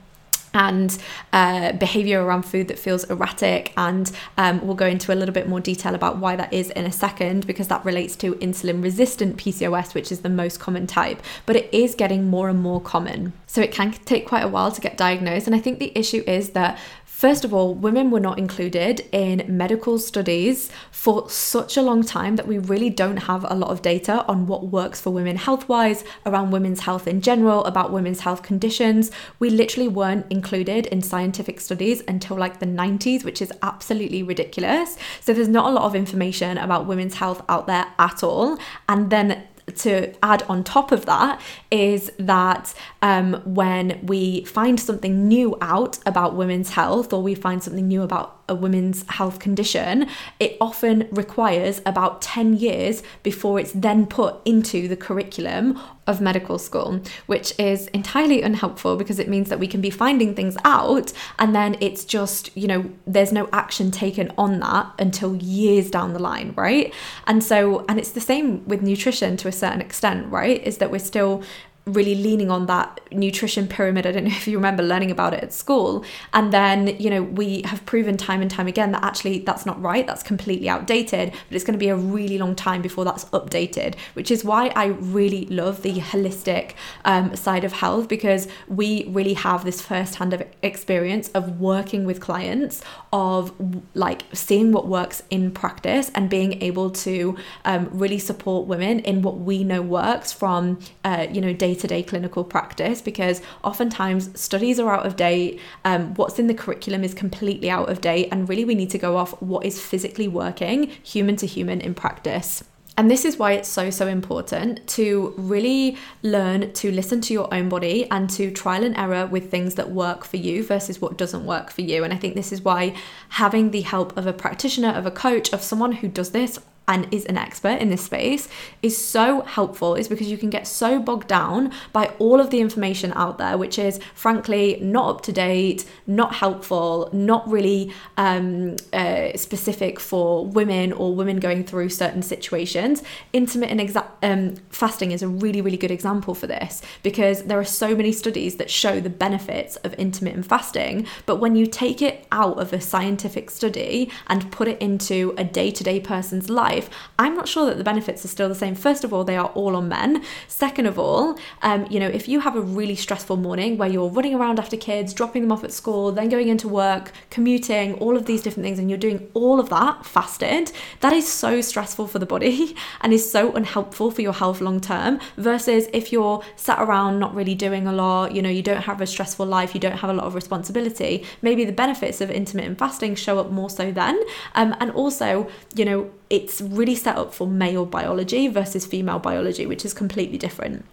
and 0.56 0.98
uh, 1.34 1.74
behavior 1.74 2.24
around 2.24 2.44
food 2.44 2.70
that 2.70 2.80
feels 2.80 3.04
erratic. 3.06 3.74
And 3.78 4.12
um, 4.38 4.66
we'll 4.66 4.76
go 4.76 4.88
into 4.88 5.14
a 5.14 5.16
little 5.16 5.34
bit 5.34 5.48
more 5.48 5.60
detail 5.60 5.94
about 5.94 6.18
why 6.18 6.36
that 6.38 6.52
is 6.52 6.72
in 6.72 6.86
a 6.86 6.92
second, 6.92 7.46
because 7.46 7.68
that 7.68 7.84
relates 7.84 8.16
to 8.18 8.36
insulin 8.36 8.82
resistant 8.82 9.38
PCOS, 9.38 9.94
which 9.94 10.12
is 10.12 10.22
the 10.22 10.30
most 10.30 10.60
common 10.60 10.88
type. 10.88 11.22
But 11.46 11.58
it 11.58 11.74
is 11.74 11.94
getting 11.94 12.30
more 12.30 12.50
and 12.50 12.60
more 12.60 12.80
common. 12.80 13.34
So 13.48 13.62
it 13.62 13.72
can 13.72 13.92
take 13.92 14.26
quite 14.26 14.44
a 14.44 14.48
while 14.48 14.72
to 14.72 14.82
get 14.82 14.98
diagnosed. 14.98 15.46
And 15.46 15.56
I 15.56 15.60
think 15.60 15.80
the 15.80 15.92
issue 15.94 16.24
is 16.26 16.52
that 16.52 16.80
First 17.26 17.44
of 17.44 17.56
all, 17.56 17.74
women 17.74 18.12
were 18.12 18.20
not 18.20 18.38
included 18.38 19.02
in 19.12 19.46
medical 19.48 19.98
studies 19.98 20.70
for 20.92 21.28
such 21.28 21.76
a 21.76 21.82
long 21.82 22.04
time 22.04 22.36
that 22.36 22.46
we 22.46 22.60
really 22.60 22.92
don't 22.92 23.18
have 23.18 23.44
a 23.50 23.56
lot 23.56 23.72
of 23.72 23.82
data 23.82 24.24
on 24.28 24.46
what 24.46 24.68
works 24.68 25.02
for 25.02 25.10
women 25.10 25.36
health 25.36 25.68
wise, 25.68 26.04
around 26.28 26.52
women's 26.52 26.82
health 26.82 27.08
in 27.08 27.22
general, 27.22 27.66
about 27.66 27.92
women's 27.92 28.20
health 28.20 28.44
conditions. 28.44 29.10
We 29.40 29.50
literally 29.50 29.88
weren't 29.88 30.32
included 30.32 30.86
in 30.86 31.02
scientific 31.02 31.60
studies 31.62 32.04
until 32.08 32.38
like 32.38 32.60
the 32.60 32.68
90s, 32.68 33.24
which 33.24 33.42
is 33.42 33.52
absolutely 33.64 34.22
ridiculous. 34.22 34.96
So 35.22 35.34
there's 35.34 35.48
not 35.48 35.66
a 35.66 35.74
lot 35.74 35.86
of 35.86 35.96
information 35.96 36.60
about 36.60 36.86
women's 36.86 37.16
health 37.16 37.44
out 37.50 37.66
there 37.66 37.88
at 37.98 38.24
all. 38.24 38.60
And 38.88 39.10
then 39.10 39.48
to 39.78 40.14
add 40.24 40.44
on 40.44 40.64
top 40.64 40.92
of 40.92 41.06
that 41.06 41.42
is 41.72 42.12
that 42.20 42.74
um, 43.02 43.42
when 43.46 44.00
we 44.06 44.44
find 44.46 44.80
something 44.80 45.28
new 45.28 45.58
out 45.62 46.00
about 46.06 46.36
women's 46.36 46.72
health 46.72 47.12
or 47.12 47.22
we 47.22 47.36
find 47.36 47.64
something 47.64 47.88
new 47.88 48.04
about 48.04 48.45
a 48.48 48.56
women's 48.56 49.04
health 49.10 49.40
condition, 49.40 50.08
it 50.40 50.58
often 50.62 51.08
requires 51.12 51.82
about 51.86 52.22
10 52.22 52.58
years 52.58 53.04
before 53.24 53.60
it's 53.60 53.72
then 53.72 54.06
put 54.06 54.36
into 54.46 54.88
the 54.88 54.96
curriculum 54.96 55.80
of 56.08 56.22
medical 56.22 56.60
school, 56.60 57.02
which 57.26 57.58
is 57.60 57.88
entirely 57.88 58.42
unhelpful 58.42 58.96
because 58.96 59.18
it 59.18 59.28
means 59.28 59.50
that 59.50 59.60
we 59.60 59.68
can 59.68 59.82
be 59.82 59.90
finding 59.90 60.36
things 60.36 60.56
out 60.64 61.12
and 61.40 61.56
then 61.56 61.76
it's 61.82 62.06
just, 62.06 62.56
you 62.56 62.68
know, 62.68 62.86
there's 63.08 63.32
no 63.32 63.50
action 63.52 63.90
taken 63.90 64.32
on 64.38 64.60
that 64.60 64.94
until 65.00 65.36
years 65.36 65.90
down 65.90 66.14
the 66.14 66.20
line, 66.20 66.54
right? 66.56 66.94
And 67.26 67.44
so, 67.44 67.86
and 67.90 67.98
it's 67.98 68.12
the 68.12 68.22
same 68.22 68.68
with 68.68 68.82
nutrition 68.82 69.38
to 69.38 69.48
a 69.48 69.52
certain 69.52 69.82
extent, 69.82 70.32
right? 70.32 70.62
Is 70.64 70.78
that 70.78 70.92
we're 70.92 71.00
still 71.00 71.42
really 71.86 72.16
leaning 72.16 72.50
on 72.50 72.66
that 72.66 73.00
nutrition 73.12 73.68
pyramid. 73.68 74.08
I 74.08 74.12
don't 74.12 74.24
know 74.24 74.32
if 74.32 74.48
you 74.48 74.58
remember 74.58 74.82
learning 74.82 75.12
about 75.12 75.36
it 75.36 75.44
at 75.44 75.54
school. 75.54 76.04
And 76.34 76.52
then, 76.52 76.88
you 77.00 77.12
know, 77.12 77.22
we 77.22 77.62
have 77.64 77.86
proven 77.86 78.18
time 78.18 78.42
and 78.42 78.50
time 78.50 78.68
again 78.68 78.92
that 78.92 79.04
actually 79.04 79.40
that's 79.40 79.66
not 79.68 79.80
right. 79.80 80.08
That's 80.08 80.24
completely 80.24 80.68
outdated, 80.68 81.32
but 81.32 81.56
it's 81.56 81.64
going 81.64 81.78
to 81.78 81.80
be 81.80 81.90
a 81.90 81.96
really 81.96 82.40
long 82.40 82.56
time 82.56 82.82
before 82.82 83.06
that's 83.06 83.26
updated, 83.26 83.96
which 84.14 84.32
is 84.32 84.44
why 84.44 84.70
I 84.70 84.86
really 84.86 85.46
love 85.46 85.84
the 85.84 85.96
holistic 85.96 86.74
um, 87.06 87.36
side 87.36 87.64
of 87.64 87.74
health 87.74 88.08
because 88.08 88.48
we 88.68 89.06
really 89.10 89.36
have 89.36 89.64
this 89.64 89.80
first 89.80 90.16
hand 90.16 90.34
of 90.34 90.42
experience 90.64 91.30
of 91.30 91.60
working 91.60 92.06
with 92.06 92.20
clients, 92.20 92.82
of 93.14 93.54
like 93.94 94.24
seeing 94.34 94.72
what 94.72 94.88
works 94.88 95.22
in 95.30 95.52
practice 95.52 96.10
and 96.16 96.32
being 96.32 96.64
able 96.64 96.90
to 96.90 97.38
um, 97.64 97.90
really 97.92 98.18
support 98.18 98.66
women 98.66 99.00
in 99.02 99.22
what 99.22 99.38
we 99.38 99.64
know 99.64 99.84
works 99.84 100.32
from, 100.32 100.80
uh, 101.04 101.28
you 101.32 101.40
know, 101.40 101.54
day 101.54 101.75
to 101.76 101.88
day 101.88 102.04
clinical 102.04 102.44
practice 102.44 103.02
because 103.02 103.42
oftentimes 103.64 104.40
studies 104.40 104.80
are 104.80 104.94
out 104.94 105.06
of 105.06 105.16
date, 105.16 105.60
um, 105.84 106.14
what's 106.16 106.40
in 106.40 106.48
the 106.48 106.54
curriculum 106.54 107.04
is 107.04 107.14
completely 107.14 107.70
out 107.70 107.90
of 107.90 108.02
date, 108.02 108.30
and 108.32 108.50
really 108.50 108.66
we 108.66 108.76
need 108.76 108.90
to 108.92 108.98
go 108.98 109.18
off 109.18 109.40
what 109.42 109.66
is 109.66 109.82
physically 109.82 110.28
working 110.28 110.88
human 111.04 111.36
to 111.36 111.46
human 111.46 111.82
in 111.82 111.94
practice. 111.94 112.64
And 112.98 113.12
this 113.12 113.26
is 113.26 113.38
why 113.38 113.52
it's 113.54 113.68
so, 113.68 113.90
so 113.90 114.08
important 114.08 114.88
to 114.90 115.34
really 115.38 115.98
learn 116.22 116.72
to 116.74 116.92
listen 116.92 117.20
to 117.22 117.34
your 117.34 117.54
own 117.54 117.68
body 117.68 118.10
and 118.10 118.30
to 118.32 118.52
trial 118.52 118.86
and 118.86 118.96
error 118.96 119.26
with 119.26 119.52
things 119.52 119.76
that 119.76 119.92
work 119.92 120.24
for 120.24 120.38
you 120.38 120.64
versus 120.64 121.02
what 121.02 121.18
doesn't 121.18 121.46
work 121.46 121.72
for 121.72 121.82
you. 121.82 122.06
And 122.06 122.14
I 122.14 122.18
think 122.18 122.36
this 122.36 122.54
is 122.54 122.62
why 122.62 122.96
having 123.30 123.72
the 123.72 123.82
help 123.82 124.18
of 124.18 124.28
a 124.28 124.34
practitioner, 124.34 124.90
of 124.90 125.06
a 125.06 125.12
coach, 125.12 125.52
of 125.52 125.62
someone 125.62 125.92
who 125.92 126.08
does 126.08 126.32
this 126.32 126.58
and 126.88 127.12
is 127.14 127.26
an 127.26 127.38
expert 127.38 127.80
in 127.82 127.90
this 127.90 128.04
space 128.04 128.48
is 128.82 128.98
so 128.98 129.42
helpful 129.42 129.96
is 129.96 130.08
because 130.08 130.30
you 130.30 130.38
can 130.38 130.50
get 130.50 130.68
so 130.68 131.00
bogged 131.00 131.28
down 131.28 131.72
by 131.94 132.08
all 132.20 132.40
of 132.40 132.50
the 132.50 132.60
information 132.60 133.12
out 133.16 133.38
there 133.38 133.58
which 133.58 133.80
is 133.80 134.00
frankly 134.14 134.78
not 134.82 135.10
up 135.10 135.22
to 135.22 135.32
date 135.32 135.86
not 136.06 136.36
helpful 136.36 137.10
not 137.12 137.48
really 137.50 137.92
um, 138.18 138.76
uh, 138.94 139.30
specific 139.36 140.00
for 140.00 140.46
women 140.46 140.92
or 140.94 141.16
women 141.16 141.38
going 141.40 141.64
through 141.64 141.90
certain 141.90 142.22
situations. 142.22 143.04
Intermittent 143.34 143.82
exa- 143.82 144.08
um, 144.24 144.56
fasting 144.70 145.12
is 145.12 145.22
a 145.22 145.28
really 145.28 145.62
really 145.62 145.78
good 145.78 145.92
example 145.92 146.36
for 146.36 146.48
this 146.48 146.82
because 147.04 147.44
there 147.44 147.60
are 147.60 147.66
so 147.66 147.96
many 147.96 148.12
studies 148.12 148.58
that 148.58 148.70
show 148.70 149.00
the 149.00 149.10
benefits 149.10 149.76
of 149.78 149.94
intermittent 149.96 150.46
fasting 150.46 151.06
but 151.26 151.38
when 151.38 151.56
you 151.56 151.66
take 151.66 152.02
it 152.02 152.26
out 152.32 152.58
of 152.60 152.74
a 152.74 152.82
scientific 152.82 153.50
study 153.50 154.10
and 154.28 154.52
put 154.52 154.68
it 154.68 154.80
into 154.82 155.34
a 155.38 155.44
day-to-day 155.44 156.00
person's 156.00 156.50
life 156.50 156.75
life, 156.76 156.90
I'm 157.18 157.36
not 157.36 157.48
sure 157.48 157.66
that 157.66 157.78
the 157.78 157.84
benefits 157.84 158.26
are 158.26 158.28
still 158.28 158.50
the 158.50 158.56
same. 158.56 158.76
First 158.76 159.04
of 159.04 159.14
all, 159.14 159.24
they 159.24 159.38
are 159.38 159.48
all 159.48 159.76
on 159.76 159.88
men. 159.88 160.24
Second 160.48 160.86
of 160.86 161.00
all, 161.00 161.38
um, 161.62 161.88
you 161.90 162.00
know, 162.00 162.08
if 162.08 162.28
you 162.28 162.42
have 162.42 162.56
a 162.56 162.62
really 162.62 162.96
stressful 162.96 163.38
morning 163.38 163.78
where 163.78 163.90
you're 163.90 164.10
running 164.10 164.36
around 164.36 164.60
after 164.60 164.78
kids, 164.78 165.14
dropping 165.14 165.44
them 165.44 165.52
off 165.52 165.64
at 165.64 165.72
school, 165.72 166.12
then 166.12 166.30
going 166.30 166.48
into 166.48 166.68
work, 166.68 167.12
commuting, 167.30 167.94
all 167.96 168.18
of 168.18 168.26
these 168.26 168.42
different 168.42 168.66
things, 168.66 168.80
and 168.80 168.90
you're 168.90 169.00
doing 169.00 169.28
all 169.34 169.60
of 169.60 169.70
that 169.70 170.06
fasted, 170.06 170.72
that 171.00 171.14
is 171.14 171.28
so 171.28 171.62
stressful 171.62 172.08
for 172.08 172.20
the 172.20 172.26
body 172.26 172.76
and 173.02 173.14
is 173.14 173.30
so 173.30 173.54
unhelpful 173.54 174.12
for 174.12 174.22
your 174.22 174.34
health 174.34 174.62
long 174.62 174.80
term. 174.82 175.20
Versus 175.38 175.88
if 175.94 176.12
you're 176.12 176.44
sat 176.56 176.80
around 176.80 177.20
not 177.20 177.34
really 177.34 177.56
doing 177.56 177.88
a 177.88 177.94
lot, 177.94 178.36
you 178.36 178.42
know, 178.42 178.50
you 178.50 178.62
don't 178.62 178.84
have 178.84 179.02
a 179.02 179.08
stressful 179.08 179.46
life, 179.46 179.74
you 179.74 179.80
don't 179.80 179.98
have 179.98 180.10
a 180.10 180.14
lot 180.14 180.26
of 180.26 180.36
responsibility, 180.36 181.24
maybe 181.42 181.66
the 181.66 181.72
benefits 181.72 182.22
of 182.22 182.30
intermittent 182.30 182.78
fasting 182.78 183.16
show 183.16 183.40
up 183.40 183.50
more 183.52 183.70
so 183.70 183.92
then. 183.92 184.20
Um, 184.56 184.76
and 184.80 184.92
also, 184.92 185.50
you 185.76 185.86
know, 185.86 186.12
it's 186.30 186.62
really 186.62 186.96
set 186.96 187.18
up 187.18 187.34
for 187.34 187.48
male 187.48 187.86
biology 187.86 188.48
versus 188.48 188.86
female 188.86 189.20
biology, 189.20 189.66
which 189.66 189.86
is 189.86 189.94
completely 189.94 190.38
different. 190.38 190.86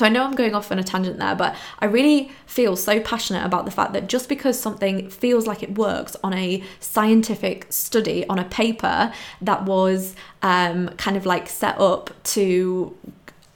So 0.00 0.06
I 0.06 0.08
know 0.08 0.24
I'm 0.24 0.34
going 0.34 0.54
off 0.54 0.72
on 0.72 0.78
a 0.78 0.82
tangent 0.82 1.18
there, 1.18 1.34
but 1.34 1.54
I 1.80 1.84
really 1.84 2.30
feel 2.46 2.74
so 2.74 3.00
passionate 3.00 3.44
about 3.44 3.66
the 3.66 3.70
fact 3.70 3.92
that 3.92 4.08
just 4.08 4.30
because 4.30 4.58
something 4.58 5.10
feels 5.10 5.46
like 5.46 5.62
it 5.62 5.76
works 5.76 6.16
on 6.24 6.32
a 6.32 6.64
scientific 6.78 7.66
study, 7.68 8.26
on 8.26 8.38
a 8.38 8.44
paper 8.44 9.12
that 9.42 9.64
was 9.66 10.16
um, 10.40 10.88
kind 10.96 11.18
of 11.18 11.26
like 11.26 11.50
set 11.50 11.78
up 11.78 12.10
to 12.22 12.96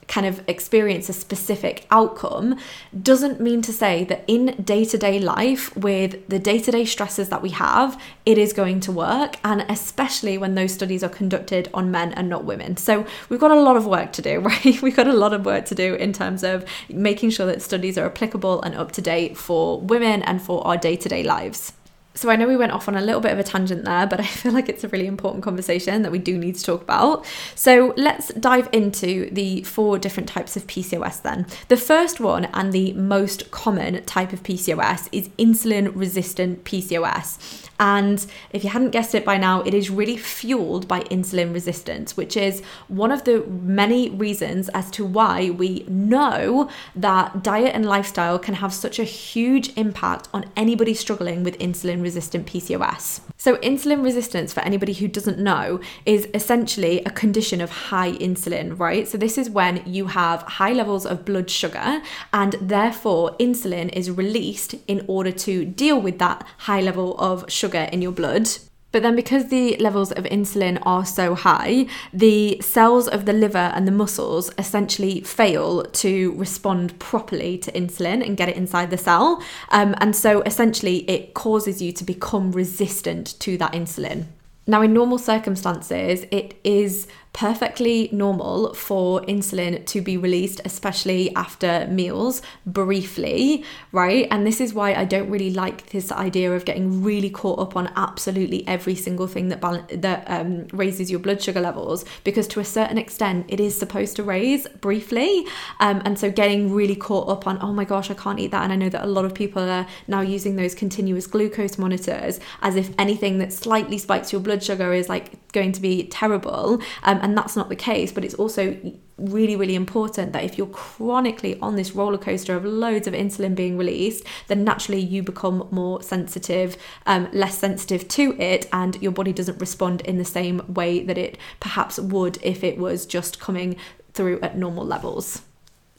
kind 0.07 0.27
of 0.27 0.41
experience 0.47 1.09
a 1.09 1.13
specific 1.13 1.85
outcome 1.91 2.57
doesn't 3.01 3.39
mean 3.39 3.61
to 3.63 3.73
say 3.73 4.03
that 4.05 4.23
in 4.27 4.55
day 4.63 4.85
to 4.85 4.97
day 4.97 5.19
life, 5.19 5.75
with 5.75 6.27
the 6.27 6.39
day 6.39 6.59
to 6.59 6.71
day 6.71 6.85
stresses 6.85 7.29
that 7.29 7.41
we 7.41 7.49
have, 7.49 8.01
it 8.25 8.37
is 8.37 8.53
going 8.53 8.79
to 8.81 8.91
work. 8.91 9.37
And 9.43 9.65
especially 9.69 10.37
when 10.37 10.55
those 10.55 10.73
studies 10.73 11.03
are 11.03 11.09
conducted 11.09 11.69
on 11.73 11.91
men 11.91 12.13
and 12.13 12.29
not 12.29 12.45
women. 12.45 12.77
So 12.77 13.05
we've 13.29 13.39
got 13.39 13.51
a 13.51 13.59
lot 13.59 13.77
of 13.77 13.85
work 13.85 14.13
to 14.13 14.21
do, 14.21 14.39
right? 14.51 14.81
We've 14.81 14.95
got 14.95 15.07
a 15.07 15.13
lot 15.13 15.33
of 15.33 15.45
work 15.45 15.65
to 15.65 15.75
do 15.75 15.95
in 15.95 16.13
terms 16.13 16.43
of 16.43 16.65
making 16.89 17.31
sure 17.31 17.45
that 17.45 17.61
studies 17.61 17.97
are 17.97 18.05
applicable 18.05 18.61
and 18.61 18.75
up 18.75 18.91
to 18.93 19.01
date 19.01 19.37
for 19.37 19.79
women 19.79 20.21
and 20.23 20.41
for 20.41 20.65
our 20.65 20.77
day 20.77 20.95
to 20.95 21.09
day 21.09 21.23
lives. 21.23 21.73
So 22.17 22.29
I 22.29 22.37
know 22.37 22.47
we 22.47 22.55
went 22.55 22.71
off 22.71 22.87
on 22.87 22.95
a 22.95 23.01
little 23.01 23.19
bit 23.19 23.33
of 23.33 23.39
a 23.39 23.43
tangent 23.43 23.83
there, 23.83 24.07
but 24.07 24.21
I 24.21 24.25
feel 24.25 24.53
like 24.53 24.69
it's 24.69 24.85
a 24.85 24.87
really 24.87 25.05
important 25.05 25.43
conversation 25.43 26.01
that 26.01 26.11
we 26.11 26.19
do 26.19 26.37
need 26.37 26.55
to 26.55 26.63
talk 26.63 26.81
about. 26.81 27.25
So 27.55 27.93
let's 27.97 28.33
dive 28.35 28.69
into 28.71 29.29
the 29.31 29.63
four 29.63 29.99
different 29.99 30.29
types 30.29 30.55
of 30.55 30.65
PCOS 30.65 31.21
then. 31.21 31.45
The 31.67 31.75
first 31.75 32.21
one 32.21 32.45
and 32.45 32.71
the 32.71 32.93
most 32.93 33.51
common 33.51 34.01
type 34.05 34.31
of 34.31 34.43
PCOS 34.43 35.09
is 35.11 35.27
insulin 35.37 35.91
resistant 35.93 36.63
PCOS. 36.63 37.65
And 37.77 38.25
if 38.51 38.63
you 38.63 38.69
hadn't 38.69 38.91
guessed 38.91 39.13
it 39.13 39.25
by 39.25 39.35
now, 39.35 39.61
it 39.63 39.73
is 39.73 39.89
really 39.89 40.15
fueled 40.15 40.87
by 40.87 41.01
insulin 41.01 41.53
resistance, 41.53 42.15
which 42.15 42.37
is 42.37 42.61
one 42.87 43.11
of 43.11 43.25
the 43.25 43.45
many 43.47 44.09
reasons 44.09 44.69
as 44.69 44.89
to 44.91 45.05
why 45.05 45.49
we 45.49 45.83
know 45.89 46.69
that 46.95 47.43
diet 47.43 47.75
and 47.75 47.85
lifestyle 47.85 48.39
can 48.39 48.53
have 48.55 48.73
such 48.73 48.97
a 48.97 49.03
huge 49.03 49.75
impact 49.75 50.29
on 50.33 50.45
anybody 50.55 50.93
struggling 50.93 51.43
with 51.43 51.59
insulin 51.59 52.01
resistant 52.05 52.47
PCOS. 52.47 53.19
So, 53.37 53.57
insulin 53.57 54.03
resistance, 54.03 54.53
for 54.53 54.61
anybody 54.61 54.93
who 54.93 55.09
doesn't 55.09 55.39
know, 55.39 55.81
is 56.05 56.29
essentially 56.33 56.95
a 57.03 57.09
condition 57.09 57.59
of 57.59 57.69
high 57.91 58.13
insulin, 58.13 58.79
right? 58.79 59.05
So, 59.07 59.17
this 59.17 59.37
is 59.37 59.49
when 59.49 59.83
you 59.85 60.05
have 60.07 60.43
high 60.59 60.71
levels 60.71 61.05
of 61.05 61.25
blood 61.25 61.49
sugar, 61.49 62.01
and 62.31 62.53
therefore 62.61 63.35
insulin 63.37 63.89
is 63.91 64.09
released 64.09 64.75
in 64.87 65.03
order 65.07 65.33
to 65.47 65.65
deal 65.65 65.99
with 65.99 66.17
that 66.19 66.47
high 66.69 66.81
level 66.81 67.17
of 67.19 67.43
sugar 67.51 67.89
in 67.91 68.01
your 68.01 68.13
blood. 68.13 68.47
But 68.95 69.03
then, 69.03 69.17
because 69.17 69.49
the 69.49 69.75
levels 69.75 70.13
of 70.13 70.23
insulin 70.23 70.81
are 70.83 71.03
so 71.03 71.35
high, 71.35 71.87
the 72.13 72.61
cells 72.61 73.09
of 73.09 73.25
the 73.25 73.33
liver 73.33 73.57
and 73.75 73.85
the 73.85 73.91
muscles 73.91 74.49
essentially 74.57 75.19
fail 75.19 75.83
to 75.83 76.31
respond 76.37 76.97
properly 76.97 77.57
to 77.57 77.73
insulin 77.73 78.25
and 78.25 78.37
get 78.37 78.47
it 78.47 78.55
inside 78.55 78.91
the 78.91 78.97
cell. 78.97 79.43
Um, 79.67 79.95
and 79.97 80.15
so, 80.15 80.43
essentially, 80.43 80.99
it 81.09 81.33
causes 81.33 81.81
you 81.81 81.91
to 81.91 82.05
become 82.05 82.53
resistant 82.53 83.37
to 83.41 83.57
that 83.57 83.73
insulin. 83.73 84.27
Now, 84.65 84.81
in 84.81 84.93
normal 84.93 85.17
circumstances, 85.17 86.25
it 86.31 86.57
is 86.63 87.05
perfectly 87.35 88.07
normal 88.13 88.73
for 88.73 89.19
insulin 89.23 89.85
to 89.85 90.01
be 90.01 90.15
released, 90.15 90.61
especially 90.63 91.35
after 91.35 91.85
meals, 91.91 92.41
briefly, 92.65 93.61
right? 93.91 94.25
And 94.31 94.47
this 94.47 94.61
is 94.61 94.73
why 94.73 94.93
I 94.93 95.03
don't 95.03 95.29
really 95.29 95.51
like 95.51 95.89
this 95.89 96.13
idea 96.13 96.55
of 96.55 96.63
getting 96.63 97.03
really 97.03 97.29
caught 97.29 97.59
up 97.59 97.75
on 97.75 97.91
absolutely 97.97 98.65
every 98.69 98.95
single 98.95 99.27
thing 99.27 99.49
that 99.49 99.59
balance, 99.59 99.91
that 99.91 100.23
um, 100.27 100.67
raises 100.71 101.11
your 101.11 101.19
blood 101.19 101.41
sugar 101.41 101.59
levels, 101.59 102.05
because 102.23 102.47
to 102.47 102.61
a 102.61 102.65
certain 102.65 102.97
extent, 102.97 103.45
it 103.49 103.59
is 103.59 103.77
supposed 103.77 104.15
to 104.15 104.23
raise 104.23 104.65
briefly. 104.79 105.45
Um, 105.81 106.01
and 106.05 106.17
so 106.17 106.31
getting 106.31 106.73
really 106.73 106.95
caught 106.95 107.27
up 107.27 107.47
on, 107.47 107.59
oh 107.61 107.73
my 107.73 107.83
gosh, 107.83 108.09
I 108.09 108.13
can't 108.13 108.39
eat 108.39 108.51
that. 108.51 108.63
And 108.63 108.71
I 108.71 108.77
know 108.77 108.87
that 108.87 109.03
a 109.03 109.07
lot 109.07 109.25
of 109.25 109.33
people 109.33 109.61
are 109.61 109.85
now 110.07 110.21
using 110.21 110.55
those 110.55 110.73
continuous 110.73 111.27
glucose 111.27 111.77
monitors 111.77 112.39
as 112.61 112.77
if 112.77 112.91
anything 112.97 113.39
that 113.39 113.51
slightly 113.51 113.97
spikes 113.97 114.31
your 114.31 114.39
blood 114.39 114.63
sugar 114.63 114.93
is 114.93 115.09
like 115.09 115.33
going 115.55 115.71
to 115.71 115.81
be 115.81 116.03
terrible. 116.03 116.79
Um, 117.01 117.19
and 117.23 117.35
that's 117.35 117.55
not 117.55 117.69
the 117.69 117.75
case, 117.75 118.11
but 118.11 118.23
it's 118.23 118.35
also 118.35 118.77
really, 119.17 119.55
really 119.55 119.75
important 119.75 120.33
that 120.33 120.43
if 120.43 120.57
you're 120.57 120.67
chronically 120.67 121.57
on 121.61 121.77
this 121.77 121.95
roller 121.95 122.17
coaster 122.17 122.53
of 122.55 122.65
loads 122.65 123.07
of 123.07 123.13
insulin 123.13 123.55
being 123.55 123.77
released, 123.77 124.23
then 124.47 124.63
naturally 124.63 124.99
you 124.99 125.23
become 125.23 125.67
more 125.71 126.03
sensitive, 126.03 126.77
um, 127.07 127.29
less 127.31 127.57
sensitive 127.57 128.07
to 128.09 128.39
it, 128.39 128.67
and 128.73 129.01
your 129.01 129.13
body 129.13 129.33
doesn't 129.33 129.59
respond 129.59 130.01
in 130.01 130.17
the 130.17 130.25
same 130.25 130.61
way 130.67 131.01
that 131.01 131.17
it 131.17 131.37
perhaps 131.59 131.97
would 131.97 132.37
if 132.43 132.63
it 132.63 132.77
was 132.77 133.05
just 133.05 133.39
coming 133.39 133.77
through 134.13 134.39
at 134.41 134.57
normal 134.57 134.85
levels. 134.85 135.41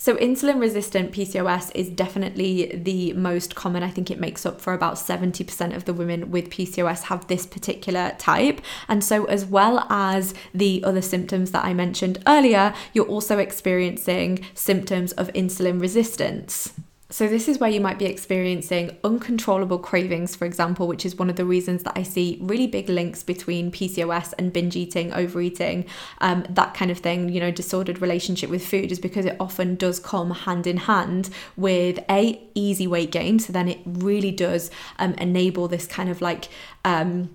So, 0.06 0.14
insulin 0.18 0.60
resistant 0.60 1.10
PCOS 1.10 1.72
is 1.74 1.88
definitely 1.88 2.66
the 2.76 3.12
most 3.14 3.56
common. 3.56 3.82
I 3.82 3.90
think 3.90 4.08
it 4.08 4.20
makes 4.20 4.46
up 4.46 4.60
for 4.60 4.72
about 4.72 4.94
70% 4.94 5.74
of 5.74 5.84
the 5.84 5.92
women 5.92 6.30
with 6.30 6.48
PCOS 6.48 7.02
have 7.06 7.26
this 7.26 7.44
particular 7.44 8.14
type. 8.16 8.60
And 8.86 9.02
so, 9.02 9.24
as 9.24 9.44
well 9.44 9.84
as 9.90 10.32
the 10.54 10.80
other 10.84 11.02
symptoms 11.02 11.50
that 11.50 11.64
I 11.64 11.74
mentioned 11.74 12.22
earlier, 12.24 12.72
you're 12.92 13.08
also 13.08 13.38
experiencing 13.38 14.46
symptoms 14.54 15.10
of 15.10 15.26
insulin 15.32 15.80
resistance. 15.80 16.72
So, 17.16 17.26
this 17.26 17.48
is 17.48 17.58
where 17.58 17.70
you 17.70 17.80
might 17.80 17.98
be 17.98 18.04
experiencing 18.04 18.94
uncontrollable 19.02 19.78
cravings, 19.78 20.36
for 20.36 20.44
example, 20.44 20.86
which 20.86 21.06
is 21.06 21.16
one 21.16 21.30
of 21.30 21.36
the 21.36 21.46
reasons 21.46 21.82
that 21.84 21.94
I 21.96 22.02
see 22.02 22.36
really 22.42 22.66
big 22.66 22.90
links 22.90 23.22
between 23.22 23.72
PCOS 23.72 24.34
and 24.36 24.52
binge 24.52 24.76
eating, 24.76 25.14
overeating, 25.14 25.86
um, 26.18 26.44
that 26.50 26.74
kind 26.74 26.90
of 26.90 26.98
thing, 26.98 27.30
you 27.30 27.40
know, 27.40 27.50
disordered 27.50 28.02
relationship 28.02 28.50
with 28.50 28.66
food, 28.66 28.92
is 28.92 28.98
because 28.98 29.24
it 29.24 29.34
often 29.40 29.76
does 29.76 29.98
come 29.98 30.30
hand 30.30 30.66
in 30.66 30.76
hand 30.76 31.30
with 31.56 31.98
a 32.10 32.38
easy 32.54 32.86
weight 32.86 33.12
gain. 33.12 33.38
So, 33.38 33.50
then 33.50 33.68
it 33.68 33.78
really 33.86 34.30
does 34.30 34.70
um, 34.98 35.14
enable 35.14 35.68
this 35.68 35.86
kind 35.86 36.10
of 36.10 36.20
like, 36.20 36.50
um, 36.84 37.30